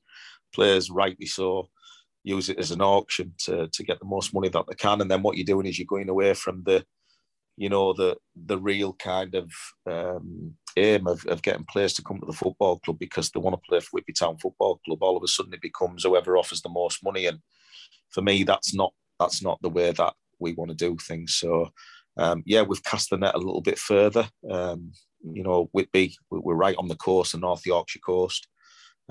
[0.53, 1.69] players rightly so,
[2.23, 5.01] use it as an auction to, to get the most money that they can.
[5.01, 6.85] And then what you're doing is you're going away from the,
[7.57, 9.51] you know, the the real kind of
[9.89, 13.55] um, aim of, of getting players to come to the football club because they want
[13.55, 15.03] to play for Whitby Town Football Club.
[15.03, 17.25] All of a sudden, it becomes whoever offers the most money.
[17.25, 17.39] And
[18.09, 21.35] for me, that's not that's not the way that we want to do things.
[21.35, 21.71] So,
[22.17, 24.27] um, yeah, we've cast the net a little bit further.
[24.49, 28.47] Um, you know, Whitby, we're right on the coast, the North Yorkshire coast.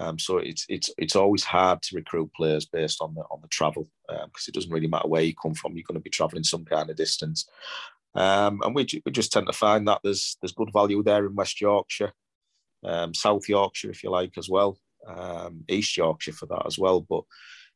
[0.01, 3.49] Um, so it's it's it's always hard to recruit players based on the on the
[3.49, 5.77] travel because um, it doesn't really matter where you come from.
[5.77, 7.47] You're going to be travelling some kind of distance,
[8.15, 11.35] um, and we, we just tend to find that there's there's good value there in
[11.35, 12.13] West Yorkshire,
[12.83, 17.03] um, South Yorkshire if you like as well, um, East Yorkshire for that as well.
[17.03, 17.25] But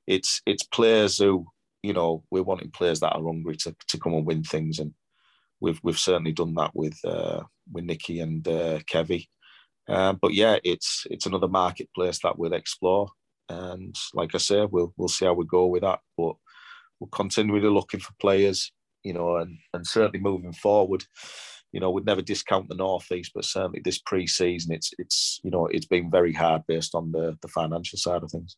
[0.06, 1.46] it's it's players who
[1.82, 4.94] you know we're wanting players that are hungry to, to come and win things, and
[5.60, 9.28] we've we've certainly done that with uh, with Nicky and uh, Kevy.
[9.88, 13.08] Um, but yeah, it's it's another marketplace that we'll explore,
[13.48, 16.00] and like I say, we'll we'll see how we go with that.
[16.16, 16.36] But
[17.00, 21.04] we're continually looking for players, you know, and and certainly moving forward,
[21.72, 25.66] you know, we'd never discount the northeast, but certainly this pre-season, it's it's you know
[25.66, 28.56] it's been very hard based on the the financial side of things.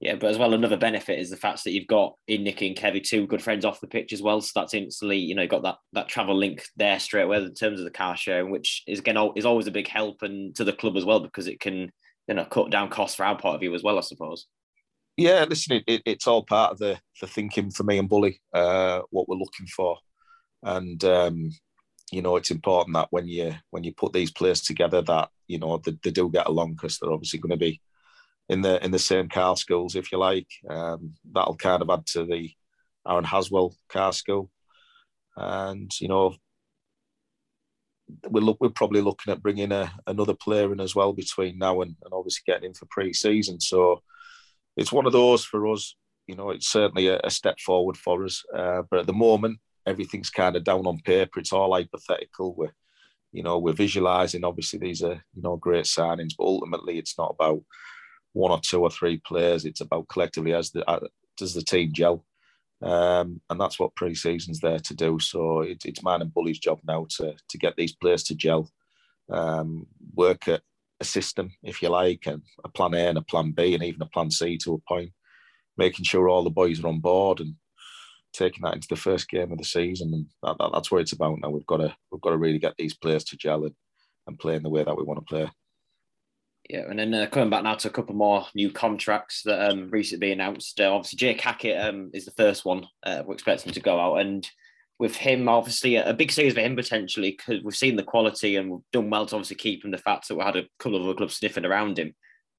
[0.00, 2.76] Yeah, but as well, another benefit is the fact that you've got in Nicky and
[2.76, 4.40] Kevy two good friends off the pitch as well.
[4.40, 7.80] So that's instantly, you know, got that that travel link there straight away in terms
[7.80, 10.72] of the car sharing, which is again is always a big help and to the
[10.72, 11.90] club as well because it can,
[12.28, 14.46] you know, cut down costs for our part of view as well, I suppose.
[15.16, 19.00] Yeah, listen, it, it's all part of the the thinking for me and Bully, uh,
[19.10, 19.98] what we're looking for,
[20.62, 21.50] and um,
[22.12, 25.58] you know, it's important that when you when you put these players together, that you
[25.58, 27.80] know they, they do get along because they're obviously going to be
[28.48, 30.48] in the in the same car schools, if you like.
[30.68, 32.50] Um, that'll kind of add to the
[33.06, 34.50] Aaron Haswell car school,
[35.36, 36.36] and you know
[38.28, 41.82] we're look, we're probably looking at bringing a, another player in as well between now
[41.82, 43.60] and, and obviously getting in for pre-season.
[43.60, 44.02] So
[44.76, 45.94] it's one of those for us.
[46.26, 48.42] You know, it's certainly a, a step forward for us.
[48.54, 51.40] Uh, but at the moment, everything's kind of down on paper.
[51.40, 52.54] It's all hypothetical.
[52.54, 52.74] We're,
[53.32, 54.44] you know, we're visualising.
[54.44, 57.62] Obviously, these are you know great signings, but ultimately, it's not about
[58.32, 59.64] one or two or three players.
[59.64, 61.00] It's about collectively as the uh,
[61.36, 62.24] does the team gel,
[62.82, 65.18] um, and that's what pre-season's there to do.
[65.20, 68.70] So it, it's mine and Bully's job now to to get these players to gel,
[69.30, 70.62] um, work at
[71.00, 74.02] a system, if you like, and a plan A and a plan B, and even
[74.02, 75.12] a plan C to a point,
[75.76, 77.54] making sure all the boys are on board and
[78.32, 80.12] taking that into the first game of the season.
[80.12, 81.50] And that, that, that's what it's about now.
[81.50, 83.74] We've got to we've got to really get these players to gel and,
[84.26, 85.50] and play in the way that we want to play.
[86.68, 89.88] Yeah, and then uh, coming back now to a couple more new contracts that um,
[89.90, 90.78] recently announced.
[90.78, 92.86] Uh, obviously, Jake Hackett um, is the first one.
[93.02, 94.48] Uh, we're expecting to go out, and
[94.98, 98.70] with him, obviously, a big series for him potentially because we've seen the quality and
[98.70, 99.92] we've done well to obviously keep him.
[99.92, 102.14] The fact that we had a couple of other clubs sniffing around him,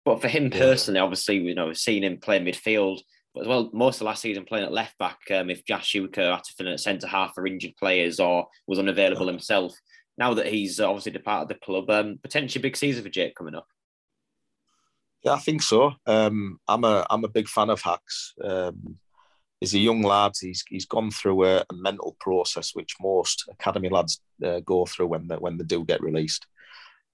[0.05, 3.01] but for him personally, obviously, you know, we've seen him play midfield,
[3.35, 5.19] but as well, most of last season playing at left back.
[5.31, 8.47] Um, if Josh Schuker had to fill in at centre half for injured players or
[8.65, 9.75] was unavailable himself,
[10.17, 13.67] now that he's obviously departed the club, um, potentially big season for Jake coming up.
[15.23, 15.93] Yeah, I think so.
[16.05, 18.33] Um, I'm a I'm a big fan of Hacks.
[18.43, 18.97] Um,
[19.59, 20.33] he's a young lad.
[20.39, 25.07] He's he's gone through a, a mental process which most academy lads uh, go through
[25.07, 26.47] when they, when they do get released.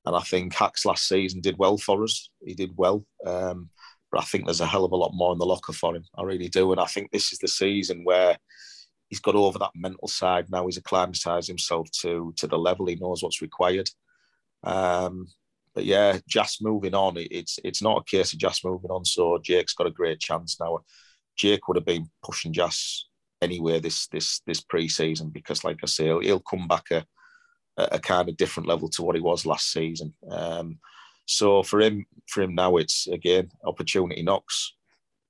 [0.05, 2.29] And I think Hacks last season did well for us.
[2.45, 3.69] He did well, um,
[4.11, 6.05] but I think there's a hell of a lot more in the locker for him.
[6.17, 8.37] I really do, and I think this is the season where
[9.09, 10.51] he's got over that mental side.
[10.51, 12.85] Now he's acclimatized himself to to the level.
[12.87, 13.89] He knows what's required.
[14.63, 15.27] Um,
[15.75, 17.15] but yeah, just moving on.
[17.17, 19.03] It's it's not a case of just moving on.
[19.03, 20.79] So Jake's got a great chance now.
[21.35, 23.07] Jake would have been pushing Jas
[23.41, 27.05] anywhere this this this pre-season because, like I say, he'll, he'll come back a,
[27.77, 30.13] a kind of different level to what he was last season.
[30.31, 30.79] Um,
[31.25, 34.73] so for him, for him now, it's again opportunity knocks.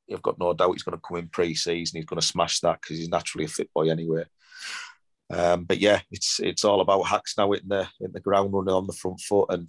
[0.07, 1.97] You've got no doubt he's going to come in pre-season.
[1.97, 4.25] He's going to smash that because he's naturally a fit boy anyway.
[5.31, 8.75] Um, but yeah, it's it's all about Hacks now in the in the ground running
[8.75, 9.67] on the front foot and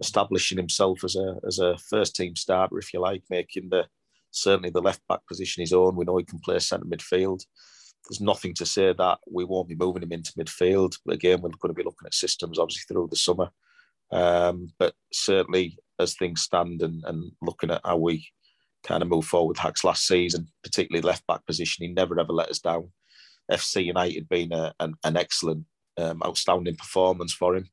[0.00, 3.86] establishing himself as a as a first team starter, if you like, making the
[4.30, 5.96] certainly the left back position his own.
[5.96, 7.44] We know he can play centre midfield.
[8.08, 10.96] There's nothing to say that we won't be moving him into midfield.
[11.08, 13.50] Again, we're going to be looking at systems obviously through the summer.
[14.12, 18.28] Um, but certainly, as things stand and, and looking at how we
[18.84, 22.50] kind of move forward Hacks last season, particularly left back position, he never ever let
[22.50, 22.92] us down.
[23.50, 25.64] FC United being a, an, an excellent,
[25.98, 27.68] um, outstanding performance for him.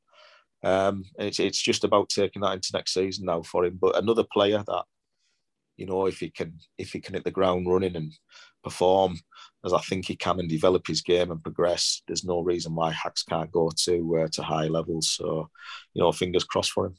[0.64, 3.78] Um, it's, it's just about taking that into next season now for him.
[3.80, 4.84] But another player that,
[5.76, 8.12] you know, if he can if he can hit the ground running and
[8.62, 9.18] perform
[9.64, 12.92] as I think he can and develop his game and progress, there's no reason why
[12.92, 15.10] Hacks can't go to uh, to high levels.
[15.10, 15.50] So,
[15.92, 16.96] you know, fingers crossed for him.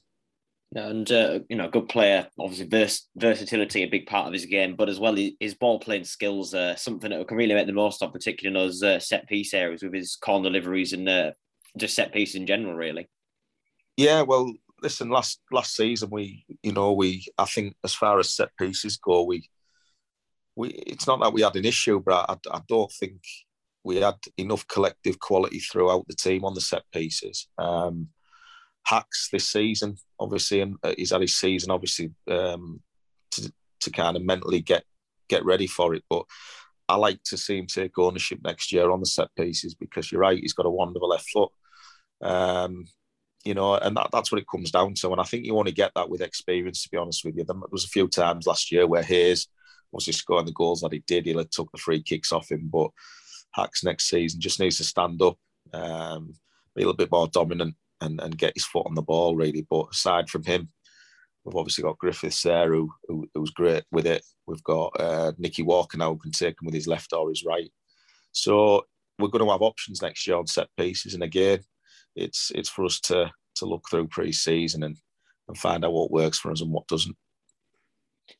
[0.73, 2.27] And uh, you know, good player.
[2.37, 6.03] Obviously, vers- versatility a big part of his game, but as well his ball playing
[6.03, 9.27] skills uh, something that can really make the most of, particularly in those uh, set
[9.27, 11.31] piece areas with his corner deliveries and uh,
[11.77, 12.73] just set pieces in general.
[12.73, 13.07] Really.
[13.97, 18.33] Yeah, well, listen, last last season we, you know, we I think as far as
[18.35, 19.49] set pieces go, we
[20.55, 23.21] we it's not that we had an issue, but I, I don't think
[23.83, 27.47] we had enough collective quality throughout the team on the set pieces.
[27.57, 28.09] Um,
[28.85, 32.81] Hacks this season, obviously, and uh, he's had his season obviously um,
[33.31, 34.83] to to kind of mentally get
[35.29, 36.25] get ready for it, but.
[36.87, 40.21] I like to see him take ownership next year on the set pieces because you're
[40.21, 41.49] right, he's got a wonderful left foot.
[42.21, 42.85] Um,
[43.45, 45.11] you know, and that, that's what it comes down to.
[45.11, 47.43] And I think you only get that with experience, to be honest with you.
[47.43, 49.47] There was a few times last year where Hayes
[49.91, 51.25] was scoring the goals that he did.
[51.25, 52.89] He took the free kicks off him, but
[53.51, 55.37] Hacks next season just needs to stand up,
[55.73, 56.33] um,
[56.75, 59.65] be a little bit more dominant and, and get his foot on the ball, really.
[59.69, 60.69] But aside from him,
[61.43, 64.25] we've obviously got Griffiths there who, who who's great with it.
[64.47, 67.45] We've got uh, Nicky Walker now who can take him with his left or his
[67.45, 67.71] right.
[68.31, 68.85] So
[69.19, 71.13] we're going to have options next year on set pieces.
[71.13, 71.59] And again,
[72.15, 74.97] it's it's for us to to look through pre-season and
[75.47, 77.15] and find out what works for us and what doesn't.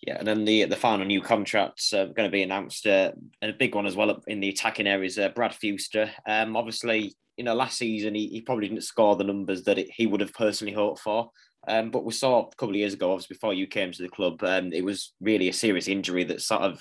[0.01, 3.11] Yeah, and then the the final new contracts are going to be announced, uh,
[3.41, 5.19] and a big one as well in the attacking areas.
[5.19, 9.23] Uh, Brad Fewster, um, obviously, you know, last season he, he probably didn't score the
[9.23, 11.29] numbers that it, he would have personally hoped for.
[11.67, 14.10] Um, but we saw a couple of years ago, obviously before you came to the
[14.10, 16.79] club, um, it was really a serious injury that sort of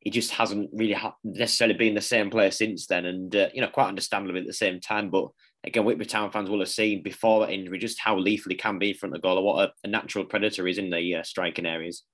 [0.00, 3.60] he just hasn't really ha- necessarily been the same player since then, and uh, you
[3.60, 5.10] know, quite understandably at the same time.
[5.10, 5.28] But
[5.64, 8.78] again, Whitby Town fans will have seen before that injury just how lethal he can
[8.78, 11.22] be in front of goal, or what a, a natural predator is in the uh,
[11.22, 12.04] striking areas.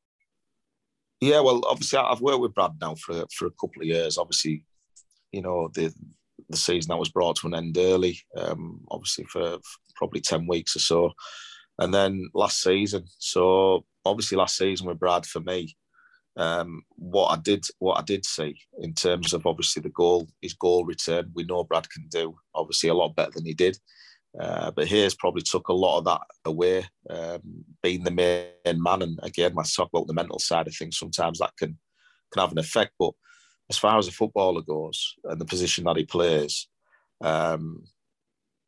[1.20, 4.18] Yeah, well, obviously, I've worked with Brad now for for a couple of years.
[4.18, 4.64] Obviously,
[5.32, 5.92] you know the
[6.48, 9.60] the season that was brought to an end early, um, obviously for, for
[9.96, 11.12] probably ten weeks or so,
[11.78, 13.04] and then last season.
[13.18, 15.76] So obviously, last season with Brad for me,
[16.38, 20.54] um, what I did, what I did see in terms of obviously the goal, his
[20.54, 23.76] goal return, we know Brad can do obviously a lot better than he did.
[24.38, 29.02] Uh, but Hayes probably took a lot of that away, um, being the main man.
[29.02, 30.98] And again, I talk about the mental side of things.
[30.98, 31.76] Sometimes that can
[32.32, 32.92] can have an effect.
[32.98, 33.12] But
[33.68, 36.68] as far as a footballer goes and the position that he plays,
[37.20, 37.84] um,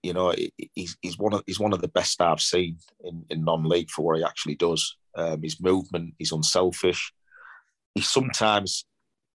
[0.02, 0.34] you know,
[0.74, 4.02] he's, he's one of he's one of the best I've seen in, in non-league for
[4.02, 4.96] what he actually does.
[5.14, 7.12] Um, his movement, he's unselfish.
[7.94, 8.84] He sometimes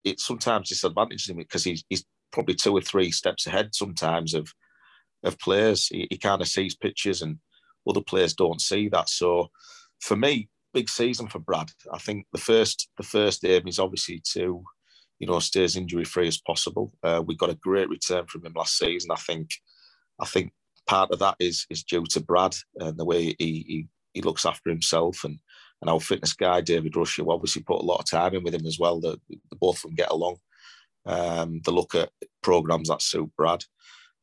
[0.04, 4.52] it sometimes disadvantages him because he's he's probably two or three steps ahead sometimes of
[5.24, 5.88] of players.
[5.88, 7.38] He, he kind of sees pictures and
[7.88, 9.08] other players don't see that.
[9.08, 9.50] So
[10.00, 11.70] for me, big season for Brad.
[11.92, 14.64] I think the first the first aim is obviously to
[15.18, 16.92] you know stay as injury free as possible.
[17.02, 19.10] Uh, we got a great return from him last season.
[19.10, 19.50] I think
[20.20, 20.52] I think
[20.86, 24.44] part of that is is due to Brad and the way he he, he looks
[24.46, 25.38] after himself and
[25.82, 28.54] and our fitness guy David Rush, who obviously put a lot of time in with
[28.54, 29.00] him as well.
[29.00, 29.20] The
[29.60, 30.36] both of them get along.
[31.04, 32.10] Um, look at
[32.40, 33.64] programs that suit Brad.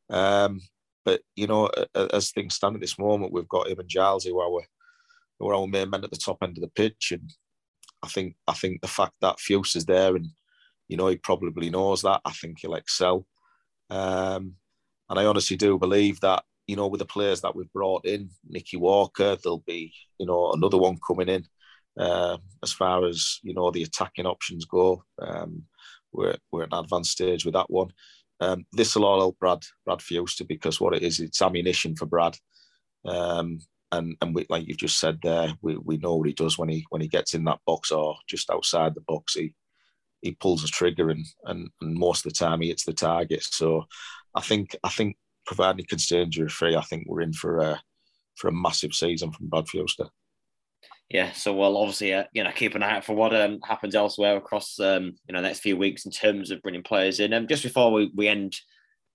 [0.10, 0.62] Um,
[1.03, 4.39] but you know, as things stand at this moment, we've got him and Giles who
[4.39, 4.62] are our
[5.38, 7.32] who are our main men at the top end of the pitch, and
[8.01, 10.28] I think I think the fact that Fuse is there and
[10.88, 12.22] you know he probably knows that.
[12.24, 13.28] I think he'll excel.
[13.89, 14.55] Um,
[15.10, 18.30] and I honestly do believe that, you know, with the players that we've brought in,
[18.47, 21.43] Nicky Walker, there'll be, you know, another one coming in.
[21.99, 25.63] Uh, as far as, you know, the attacking options go, um,
[26.13, 27.88] we're, we're at an advanced stage with that one.
[28.39, 32.05] Um, this will all help Brad, Brad Fewster because what it is, it's ammunition for
[32.05, 32.38] Brad.
[33.03, 33.61] Um,
[33.91, 36.70] and and we, like you've just said there, we, we know what he does when
[36.70, 39.34] he when he gets in that box or just outside the box.
[39.34, 39.55] He
[40.22, 43.41] he pulls the trigger and, and and most of the time he hits the target.
[43.43, 43.86] So
[44.36, 45.17] I think I think
[45.50, 47.82] providing he can stay injury free, I think we're in for a
[48.36, 50.08] for a massive season from Brad Fewster.
[51.10, 53.95] Yeah, so we'll obviously uh, you know keep an eye out for what um, happens
[53.95, 57.34] elsewhere across um, you know next few weeks in terms of bringing players in.
[57.34, 58.56] And um, just before we, we end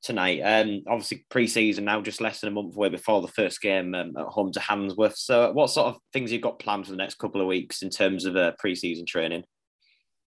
[0.02, 3.94] tonight, um, obviously pre-season now just less than a month away before the first game
[3.94, 5.16] um, at home to Handsworth.
[5.16, 7.90] So what sort of things you've got planned for the next couple of weeks in
[7.90, 9.44] terms of uh, pre-season training?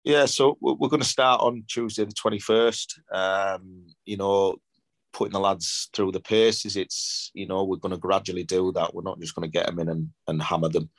[0.06, 2.98] Yeah, so we're going to start on Tuesday the twenty first.
[3.12, 4.56] Um, you know,
[5.18, 6.78] putting the lads through the paces.
[6.78, 8.94] It's you know we're going to gradually do that.
[8.94, 10.90] We're not just going to get them in and, and hammer them.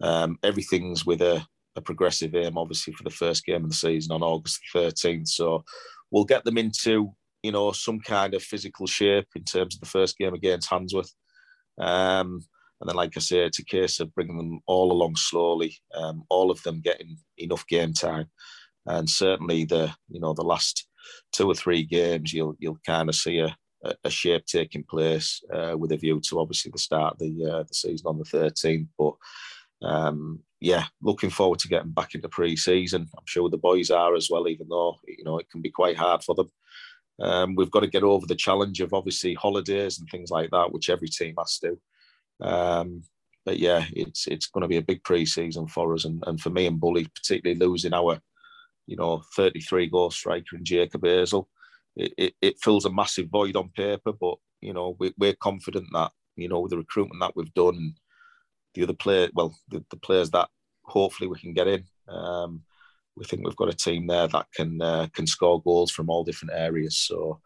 [0.00, 1.44] Um, everything's with a,
[1.76, 5.28] a, progressive aim, obviously, for the first game of the season on August 13th.
[5.28, 5.64] So
[6.10, 7.12] we'll get them into
[7.42, 11.12] you know some kind of physical shape in terms of the first game against Handsworth.
[11.78, 12.40] Um,
[12.80, 16.22] and then, like I say, it's a case of bringing them all along slowly, um,
[16.30, 18.30] all of them getting enough game time,
[18.86, 20.87] and certainly the you know the last
[21.32, 23.56] two or three games, you'll you'll kind of see a,
[24.04, 27.62] a shape taking place uh, with a view to obviously the start of the uh,
[27.62, 28.88] the season on the 13th.
[28.98, 29.14] But
[29.86, 33.08] um, yeah, looking forward to getting back into pre-season.
[33.16, 35.96] I'm sure the boys are as well, even though you know it can be quite
[35.96, 36.50] hard for them.
[37.20, 40.72] Um, we've got to get over the challenge of obviously holidays and things like that,
[40.72, 41.78] which every team has to.
[42.40, 43.02] Um,
[43.44, 46.50] but yeah, it's it's going to be a big pre-season for us, and, and for
[46.50, 48.20] me and Bully, particularly losing our
[48.88, 51.48] you know, 33 goal striker in Jacob Hazel.
[51.94, 55.88] It, it, it, fills a massive void on paper, but, you know, we, we're confident
[55.92, 57.94] that, you know, with the recruitment that we've done, and
[58.74, 60.48] the other player, well, the, the players that
[60.84, 62.62] hopefully we can get in, um,
[63.14, 66.24] we think we've got a team there that can uh, can score goals from all
[66.24, 66.96] different areas.
[66.96, 67.40] So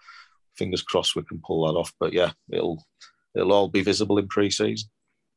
[0.55, 1.93] fingers crossed we can pull that off.
[1.99, 2.85] But yeah, it'll
[3.35, 4.89] it'll all be visible in pre-season.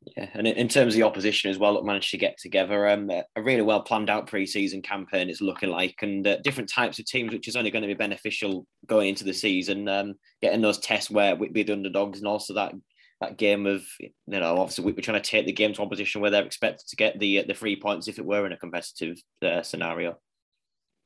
[0.06, 3.10] Yeah, and in terms of the opposition as well, look, managed to get together um,
[3.10, 5.30] a really well planned out pre-season campaign.
[5.30, 7.95] It's looking like, and uh, different types of teams, which is only going to be
[7.95, 9.88] beneficial going into the season.
[9.89, 12.74] Um, getting those tests where we'd be the underdogs, and also that
[13.22, 16.30] that game of you know, obviously we're trying to take the game to opposition where
[16.30, 19.64] they're expected to get the the three points if it were in a competitive uh,
[19.64, 20.18] scenario.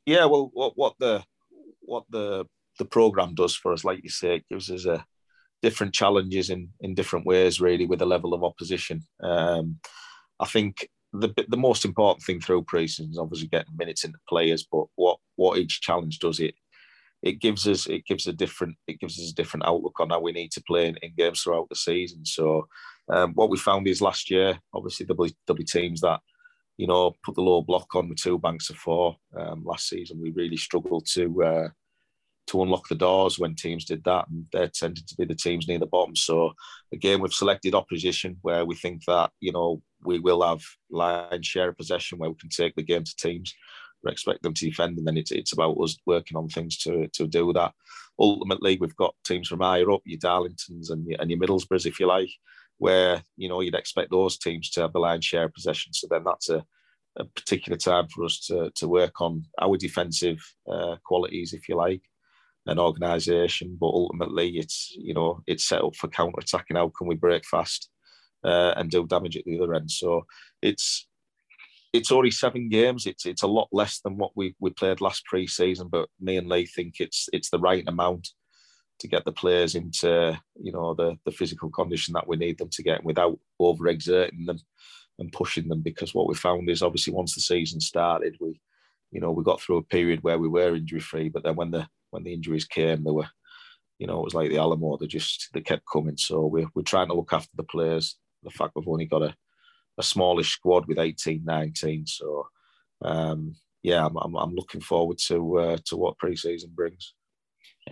[0.05, 1.23] Yeah, well, what what the
[1.81, 2.45] what the
[2.79, 5.05] the program does for us, like you say, it gives us a
[5.61, 9.01] different challenges in in different ways, really, with a level of opposition.
[9.21, 9.79] Um,
[10.39, 14.65] I think the the most important thing through pre-season is obviously getting minutes into players,
[14.71, 16.55] but what what each challenge does it
[17.21, 20.19] it gives us it gives a different it gives us a different outlook on how
[20.19, 22.25] we need to play in, in games throughout the season.
[22.25, 22.67] So
[23.11, 26.19] um, what we found is last year, obviously there'll be, there'll be teams that
[26.77, 29.17] you know put the low block on with two banks of four.
[29.37, 31.67] Um, last season we really struggled to uh,
[32.49, 35.67] to unlock the doors when teams did that, and they tended to be the teams
[35.67, 36.15] near the bottom.
[36.15, 36.53] So
[36.91, 41.69] again, we've selected opposition where we think that you know we will have line share
[41.69, 43.53] of possession where we can take the game to teams.
[44.03, 47.07] We expect them to defend, and then it's it's about us working on things to
[47.13, 47.73] to do that.
[48.17, 51.99] Ultimately, we've got teams from higher up, your Darlingtons and your, and your Middlesbroughs, if
[51.99, 52.31] you like,
[52.79, 55.93] where you know you'd expect those teams to have the line share of possession.
[55.93, 56.65] So then that's a
[57.17, 60.37] a particular time for us to, to work on our defensive
[60.71, 62.03] uh, qualities, if you like
[62.65, 66.77] an organisation, but ultimately it's you know it's set up for counter attacking.
[66.77, 67.89] How can we break fast
[68.43, 69.91] uh, and do damage at the other end?
[69.91, 70.25] So
[70.61, 71.07] it's
[71.93, 73.05] it's only seven games.
[73.05, 76.47] It's it's a lot less than what we we played last pre-season, but me and
[76.47, 78.29] Lee think it's it's the right amount.
[78.99, 82.69] to get the players into you know the the physical condition that we need them
[82.69, 84.59] to get without overexerting them
[85.19, 88.59] and pushing them because what we found is obviously once the season started we
[89.11, 91.71] you know we got through a period where we were injury free but then when
[91.71, 93.27] the when the injuries came they were
[93.97, 96.81] you know it was like the Alamo they just they kept coming so we're, we're
[96.81, 99.35] trying to look after the players the fact we've only got a,
[99.97, 102.47] a smallish squad with 18 19 so
[103.03, 107.13] um yeah I'm, I'm, I'm looking forward to uh, to what pre-season brings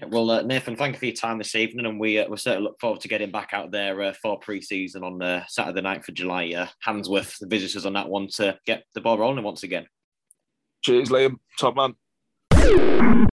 [0.09, 2.67] well, uh, Nathan, thank you for your time this evening, and we uh, we certainly
[2.67, 6.11] look forward to getting back out there uh, for pre-season on uh, Saturday night for
[6.11, 6.53] July.
[6.55, 9.87] Uh, Handsworth, the visitors on that one to get the ball rolling once again.
[10.83, 11.37] Cheers, Liam.
[11.59, 11.95] Top man.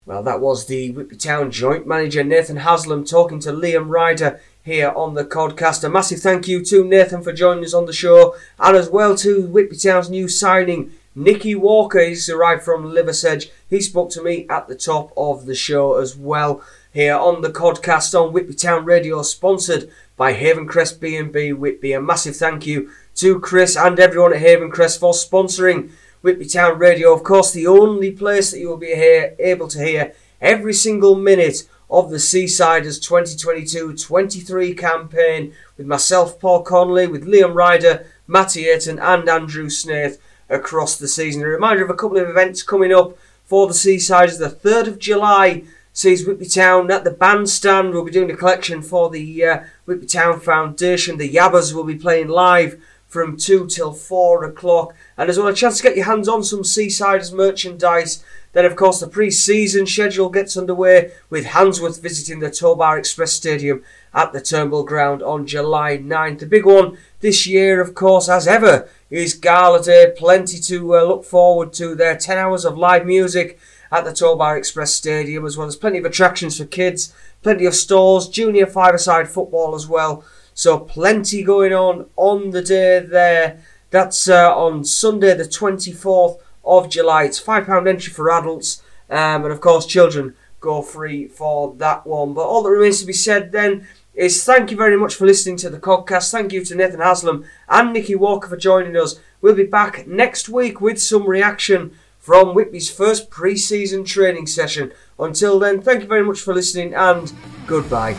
[0.05, 4.89] Well, that was the Whitby Town joint manager Nathan Haslam talking to Liam Ryder here
[4.95, 5.83] on the podcast.
[5.83, 9.15] A massive thank you to Nathan for joining us on the show, and as well
[9.17, 13.49] to Whitby Town's new signing Nicky Walker, he's arrived from Liversedge.
[13.69, 16.61] He spoke to me at the top of the show as well
[16.93, 21.93] here on the podcast on Whitby Town Radio, sponsored by Havencrest B&B Whitby.
[21.93, 25.91] A massive thank you to Chris and everyone at Havencrest for sponsoring
[26.25, 27.13] Whitby Town Radio.
[27.13, 31.13] Of course, the only place that you will be here, able to hear every single
[31.13, 38.97] minute of the Seasiders 2022-23 campaign with myself, Paul Connolly, with Liam Ryder, Matty Ayton
[38.97, 40.19] and Andrew Snaith
[40.49, 41.43] across the season.
[41.43, 44.39] A reminder of a couple of events coming up for the Seasiders.
[44.39, 47.93] The 3rd of July sees Whitby Town at the bandstand.
[47.93, 51.19] We'll be doing a collection for the uh, Whitby Town Foundation.
[51.19, 52.81] The Yabbers will be playing live
[53.15, 54.93] from 2 till 4 o'clock.
[55.17, 58.21] And as well, a chance to get your hands on some Seasiders merchandise.
[58.51, 63.31] Then, of course, the pre season schedule gets underway with Handsworth visiting the Towbar Express
[63.31, 66.39] Stadium at the Turnbull Ground on July 9th.
[66.39, 70.13] The big one this year, of course, as ever, is Gala Day.
[70.13, 72.17] Plenty to uh, look forward to there.
[72.17, 73.57] 10 hours of live music
[73.93, 77.75] at the Towbar Express Stadium, as well as plenty of attractions for kids, plenty of
[77.75, 80.25] stores, junior five-a-side football as well.
[80.55, 83.59] So plenty going on on the day there.
[83.91, 87.25] That's uh, on Sunday, the 24th of July.
[87.25, 92.33] It's £5 entry for adults, um, and of course, children go free for that one.
[92.33, 93.85] But all that remains to be said then
[94.15, 96.31] is thank you very much for listening to the podcast.
[96.31, 99.19] Thank you to Nathan Haslam and Nicky Walker for joining us.
[99.41, 104.93] We'll be back next week with some reaction from Whitby's first pre season training session.
[105.19, 107.31] Until then, thank you very much for listening and
[107.67, 108.15] goodbye.